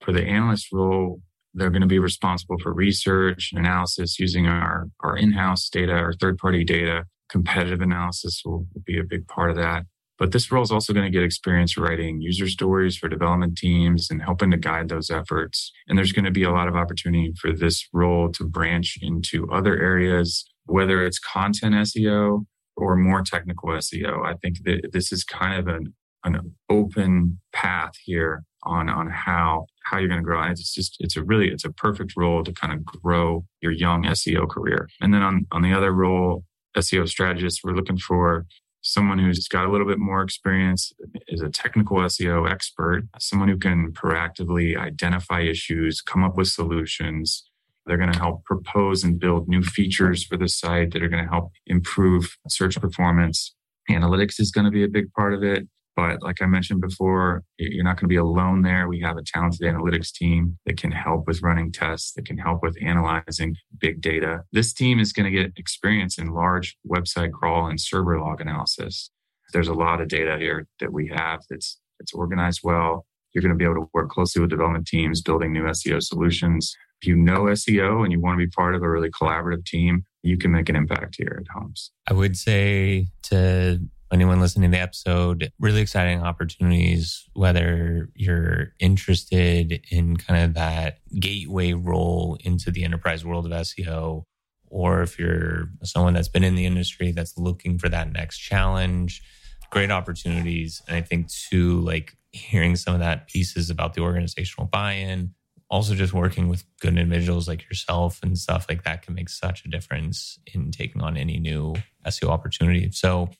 For 0.00 0.12
the 0.12 0.24
analyst 0.24 0.72
role, 0.72 1.20
they're 1.54 1.70
going 1.70 1.82
to 1.82 1.86
be 1.86 2.00
responsible 2.00 2.56
for 2.60 2.74
research 2.74 3.52
and 3.52 3.64
analysis 3.64 4.18
using 4.18 4.46
our, 4.48 4.88
our 5.04 5.16
in 5.16 5.32
house 5.32 5.68
data, 5.68 5.92
our 5.92 6.12
third 6.12 6.38
party 6.38 6.64
data. 6.64 7.04
Competitive 7.30 7.80
analysis 7.80 8.42
will, 8.44 8.66
will 8.74 8.82
be 8.84 8.98
a 8.98 9.04
big 9.04 9.28
part 9.28 9.50
of 9.50 9.56
that. 9.56 9.84
But 10.18 10.32
this 10.32 10.50
role 10.50 10.62
is 10.62 10.72
also 10.72 10.92
going 10.92 11.06
to 11.06 11.10
get 11.10 11.24
experience 11.24 11.78
writing 11.78 12.20
user 12.20 12.48
stories 12.48 12.96
for 12.96 13.08
development 13.08 13.56
teams 13.56 14.10
and 14.10 14.22
helping 14.22 14.50
to 14.50 14.56
guide 14.56 14.88
those 14.88 15.10
efforts. 15.10 15.72
And 15.86 15.96
there's 15.96 16.12
going 16.12 16.24
to 16.24 16.30
be 16.32 16.42
a 16.42 16.50
lot 16.50 16.68
of 16.68 16.74
opportunity 16.74 17.32
for 17.40 17.52
this 17.52 17.88
role 17.92 18.30
to 18.32 18.44
branch 18.44 18.98
into 19.00 19.48
other 19.50 19.80
areas, 19.80 20.44
whether 20.66 21.04
it's 21.04 21.18
content 21.18 21.74
SEO 21.74 22.44
or 22.76 22.96
more 22.96 23.22
technical 23.22 23.70
SEO. 23.70 24.24
I 24.24 24.34
think 24.34 24.62
that 24.64 24.90
this 24.92 25.12
is 25.12 25.24
kind 25.24 25.58
of 25.58 25.68
an, 25.68 25.94
an 26.24 26.54
open 26.68 27.40
path 27.52 27.92
here 28.02 28.44
on 28.64 28.88
on 28.88 29.10
how 29.10 29.66
how 29.84 29.98
you're 29.98 30.08
going 30.08 30.20
to 30.20 30.24
grow. 30.24 30.40
And 30.40 30.52
it's 30.52 30.74
just 30.74 30.96
it's 31.00 31.16
a 31.16 31.22
really 31.22 31.48
it's 31.48 31.64
a 31.64 31.72
perfect 31.72 32.14
role 32.16 32.42
to 32.44 32.52
kind 32.52 32.72
of 32.72 32.84
grow 32.84 33.44
your 33.60 33.72
young 33.72 34.04
SEO 34.04 34.48
career. 34.48 34.88
And 35.00 35.12
then 35.12 35.22
on 35.22 35.46
on 35.52 35.62
the 35.62 35.72
other 35.72 35.92
role, 35.92 36.44
SEO 36.76 37.08
strategist, 37.08 37.60
we're 37.62 37.74
looking 37.74 37.98
for 37.98 38.46
someone 38.84 39.18
who's 39.18 39.48
got 39.48 39.64
a 39.64 39.70
little 39.70 39.86
bit 39.86 39.98
more 39.98 40.22
experience 40.22 40.92
is 41.28 41.40
a 41.40 41.48
technical 41.48 41.96
SEO 41.98 42.48
expert, 42.48 43.04
someone 43.18 43.48
who 43.48 43.56
can 43.56 43.90
proactively 43.92 44.76
identify 44.76 45.40
issues, 45.40 46.02
come 46.02 46.22
up 46.22 46.36
with 46.36 46.48
solutions, 46.48 47.44
they're 47.86 47.98
going 47.98 48.12
to 48.12 48.18
help 48.18 48.44
propose 48.44 49.04
and 49.04 49.18
build 49.18 49.48
new 49.48 49.62
features 49.62 50.24
for 50.24 50.36
the 50.36 50.48
site 50.48 50.92
that 50.92 51.02
are 51.02 51.08
going 51.08 51.24
to 51.24 51.30
help 51.30 51.50
improve 51.66 52.36
search 52.48 52.80
performance. 52.80 53.54
Analytics 53.90 54.40
is 54.40 54.50
going 54.50 54.64
to 54.64 54.70
be 54.70 54.84
a 54.84 54.88
big 54.88 55.12
part 55.12 55.34
of 55.34 55.42
it. 55.42 55.68
But 55.96 56.22
like 56.22 56.42
I 56.42 56.46
mentioned 56.46 56.80
before, 56.80 57.44
you're 57.56 57.84
not 57.84 57.96
going 57.96 58.08
to 58.08 58.12
be 58.12 58.16
alone 58.16 58.62
there. 58.62 58.88
We 58.88 59.00
have 59.00 59.16
a 59.16 59.22
talented 59.22 59.60
analytics 59.60 60.12
team 60.12 60.58
that 60.66 60.76
can 60.76 60.90
help 60.90 61.28
with 61.28 61.40
running 61.42 61.70
tests, 61.70 62.12
that 62.14 62.26
can 62.26 62.36
help 62.36 62.62
with 62.62 62.76
analyzing 62.82 63.54
big 63.78 64.00
data. 64.00 64.40
This 64.50 64.72
team 64.72 64.98
is 64.98 65.12
going 65.12 65.32
to 65.32 65.42
get 65.42 65.52
experience 65.56 66.18
in 66.18 66.34
large 66.34 66.76
website 66.88 67.30
crawl 67.30 67.68
and 67.68 67.80
server 67.80 68.18
log 68.18 68.40
analysis. 68.40 69.10
There's 69.52 69.68
a 69.68 69.74
lot 69.74 70.00
of 70.00 70.08
data 70.08 70.36
here 70.36 70.66
that 70.80 70.92
we 70.92 71.12
have 71.14 71.42
that's, 71.48 71.78
that's 72.00 72.12
organized 72.12 72.60
well. 72.64 73.06
You're 73.34 73.42
going 73.42 73.52
to 73.52 73.58
be 73.58 73.64
able 73.64 73.84
to 73.84 73.90
work 73.92 74.10
closely 74.10 74.40
with 74.40 74.50
development 74.50 74.86
teams, 74.86 75.20
building 75.20 75.52
new 75.52 75.64
SEO 75.64 76.02
solutions 76.02 76.76
if 77.04 77.08
you 77.08 77.16
know 77.16 77.42
SEO 77.42 78.02
and 78.02 78.12
you 78.12 78.20
want 78.20 78.38
to 78.38 78.46
be 78.46 78.50
part 78.50 78.74
of 78.74 78.82
a 78.82 78.88
really 78.88 79.10
collaborative 79.10 79.66
team, 79.66 80.04
you 80.22 80.38
can 80.38 80.50
make 80.50 80.70
an 80.70 80.76
impact 80.76 81.16
here 81.18 81.38
at 81.38 81.48
Homes. 81.48 81.90
I 82.08 82.14
would 82.14 82.36
say 82.36 83.08
to 83.24 83.78
anyone 84.10 84.40
listening 84.40 84.70
to 84.70 84.76
the 84.76 84.82
episode, 84.82 85.52
really 85.58 85.82
exciting 85.82 86.22
opportunities, 86.22 87.28
whether 87.34 88.08
you're 88.14 88.72
interested 88.78 89.84
in 89.90 90.16
kind 90.16 90.44
of 90.44 90.54
that 90.54 90.98
gateway 91.18 91.74
role 91.74 92.38
into 92.40 92.70
the 92.70 92.84
enterprise 92.84 93.22
world 93.22 93.44
of 93.44 93.52
SEO, 93.52 94.22
or 94.68 95.02
if 95.02 95.18
you're 95.18 95.68
someone 95.82 96.14
that's 96.14 96.28
been 96.28 96.44
in 96.44 96.54
the 96.54 96.64
industry 96.64 97.12
that's 97.12 97.36
looking 97.36 97.78
for 97.78 97.90
that 97.90 98.10
next 98.12 98.38
challenge, 98.38 99.22
great 99.70 99.90
opportunities. 99.90 100.80
And 100.88 100.96
I 100.96 101.02
think 101.02 101.30
too, 101.30 101.80
like 101.80 102.16
hearing 102.34 102.76
some 102.76 102.94
of 102.94 103.00
that 103.00 103.28
pieces 103.28 103.70
about 103.70 103.94
the 103.94 104.00
organizational 104.00 104.66
buy-in, 104.66 105.34
also 105.70 105.94
just 105.94 106.12
working 106.12 106.48
with 106.48 106.64
good 106.80 106.98
individuals 106.98 107.48
like 107.48 107.64
yourself 107.64 108.20
and 108.22 108.38
stuff 108.38 108.66
like 108.68 108.84
that 108.84 109.02
can 109.02 109.14
make 109.14 109.28
such 109.28 109.64
a 109.64 109.68
difference 109.68 110.38
in 110.52 110.70
taking 110.70 111.00
on 111.00 111.16
any 111.16 111.38
new 111.38 111.74
SEO 112.06 112.28
opportunity. 112.28 112.90
So, 112.92 113.30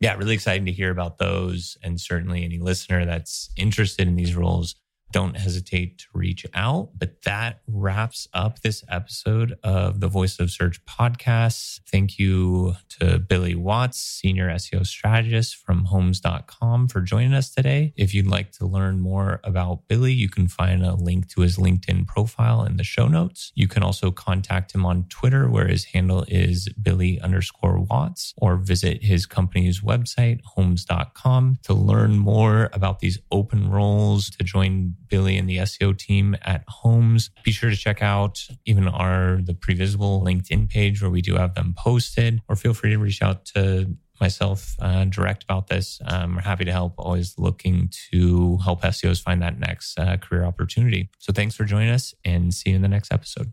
yeah, 0.00 0.14
really 0.16 0.34
exciting 0.34 0.66
to 0.66 0.72
hear 0.72 0.90
about 0.90 1.18
those. 1.18 1.76
And 1.82 2.00
certainly 2.00 2.44
any 2.44 2.58
listener 2.58 3.04
that's 3.04 3.50
interested 3.56 4.08
in 4.08 4.16
these 4.16 4.34
roles, 4.34 4.74
don't 5.12 5.36
hesitate 5.36 5.98
to 5.98 6.06
reach 6.12 6.46
out. 6.54 6.90
But 6.98 7.22
that 7.22 7.60
wraps 7.66 8.28
up 8.32 8.60
this 8.60 8.84
episode 8.88 9.58
of 9.62 10.00
the 10.00 10.08
Voice 10.08 10.38
of 10.38 10.50
Search 10.50 10.84
podcast. 10.84 11.80
Thank 11.90 12.18
you 12.18 12.74
to 13.00 13.18
Billy 13.18 13.54
Watts, 13.54 13.98
Senior 14.00 14.48
SEO 14.50 14.86
Strategist 14.86 15.56
from 15.56 15.86
Homes.com, 15.86 16.88
for 16.88 17.00
joining 17.00 17.34
us 17.34 17.50
today. 17.50 17.92
If 17.96 18.14
you'd 18.14 18.26
like 18.26 18.52
to 18.52 18.66
learn 18.66 19.00
more 19.00 19.40
about 19.44 19.88
Billy, 19.88 20.12
you 20.12 20.28
can 20.28 20.48
find 20.48 20.84
a 20.84 20.94
link 20.94 21.28
to 21.30 21.40
his 21.40 21.56
LinkedIn 21.56 22.06
profile 22.06 22.64
in 22.64 22.76
the 22.76 22.84
show 22.84 23.08
notes. 23.08 23.52
You 23.54 23.68
can 23.68 23.82
also 23.82 24.10
contact 24.10 24.74
him 24.74 24.86
on 24.86 25.04
Twitter, 25.08 25.48
where 25.48 25.66
his 25.66 25.84
handle 25.86 26.24
is 26.28 26.68
Billy 26.80 27.20
underscore 27.20 27.80
Watts, 27.80 28.34
or 28.38 28.56
visit 28.56 29.02
his 29.02 29.26
company's 29.26 29.80
website, 29.80 30.40
Homes.com, 30.44 31.58
to 31.62 31.74
learn 31.74 32.18
more 32.18 32.70
about 32.72 33.00
these 33.00 33.18
open 33.30 33.70
roles 33.70 34.30
to 34.30 34.44
join 34.44 34.94
Billy 35.10 35.36
and 35.36 35.48
the 35.48 35.58
SEO 35.58 35.96
team 35.96 36.36
at 36.42 36.64
Homes. 36.68 37.30
Be 37.44 37.52
sure 37.52 37.68
to 37.68 37.76
check 37.76 38.02
out 38.02 38.46
even 38.64 38.88
our 38.88 39.40
the 39.42 39.54
Previsible 39.54 40.22
LinkedIn 40.22 40.70
page 40.70 41.02
where 41.02 41.10
we 41.10 41.20
do 41.20 41.34
have 41.34 41.54
them 41.54 41.74
posted, 41.76 42.40
or 42.48 42.56
feel 42.56 42.72
free 42.72 42.90
to 42.90 42.98
reach 42.98 43.20
out 43.20 43.44
to 43.46 43.94
myself 44.20 44.76
uh, 44.80 45.04
direct 45.06 45.42
about 45.42 45.68
this. 45.68 46.00
Um, 46.04 46.36
we're 46.36 46.42
happy 46.42 46.64
to 46.64 46.72
help. 46.72 46.94
Always 46.98 47.38
looking 47.38 47.90
to 48.10 48.58
help 48.58 48.82
SEOs 48.82 49.20
find 49.22 49.42
that 49.42 49.58
next 49.58 49.98
uh, 49.98 50.16
career 50.18 50.44
opportunity. 50.44 51.10
So 51.18 51.32
thanks 51.32 51.54
for 51.54 51.64
joining 51.64 51.90
us, 51.90 52.14
and 52.24 52.54
see 52.54 52.70
you 52.70 52.76
in 52.76 52.82
the 52.82 52.88
next 52.88 53.12
episode. 53.12 53.52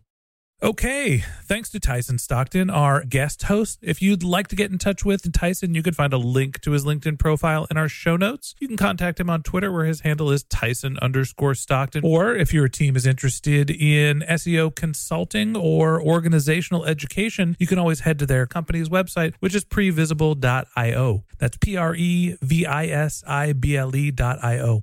Okay, 0.60 1.22
thanks 1.44 1.70
to 1.70 1.78
Tyson 1.78 2.18
Stockton, 2.18 2.68
our 2.68 3.04
guest 3.04 3.44
host. 3.44 3.78
If 3.80 4.02
you'd 4.02 4.24
like 4.24 4.48
to 4.48 4.56
get 4.56 4.72
in 4.72 4.78
touch 4.78 5.04
with 5.04 5.32
Tyson, 5.32 5.76
you 5.76 5.84
can 5.84 5.94
find 5.94 6.12
a 6.12 6.18
link 6.18 6.60
to 6.62 6.72
his 6.72 6.84
LinkedIn 6.84 7.16
profile 7.16 7.68
in 7.70 7.76
our 7.76 7.88
show 7.88 8.16
notes. 8.16 8.56
You 8.58 8.66
can 8.66 8.76
contact 8.76 9.20
him 9.20 9.30
on 9.30 9.44
Twitter, 9.44 9.70
where 9.70 9.84
his 9.84 10.00
handle 10.00 10.32
is 10.32 10.42
Tyson 10.42 10.98
underscore 11.00 11.54
Stockton. 11.54 12.02
Or 12.04 12.34
if 12.34 12.52
your 12.52 12.66
team 12.66 12.96
is 12.96 13.06
interested 13.06 13.70
in 13.70 14.24
SEO 14.28 14.74
consulting 14.74 15.54
or 15.54 16.02
organizational 16.02 16.84
education, 16.86 17.54
you 17.60 17.68
can 17.68 17.78
always 17.78 18.00
head 18.00 18.18
to 18.18 18.26
their 18.26 18.44
company's 18.44 18.88
website, 18.88 19.34
which 19.38 19.54
is 19.54 19.64
previsible.io. 19.64 21.24
That's 21.38 21.56
P 21.56 21.76
R 21.76 21.94
E 21.94 22.36
V 22.42 22.66
I 22.66 22.86
S 22.86 23.22
I 23.24 23.52
B 23.52 23.76
L 23.76 23.94
E.io. 23.94 24.82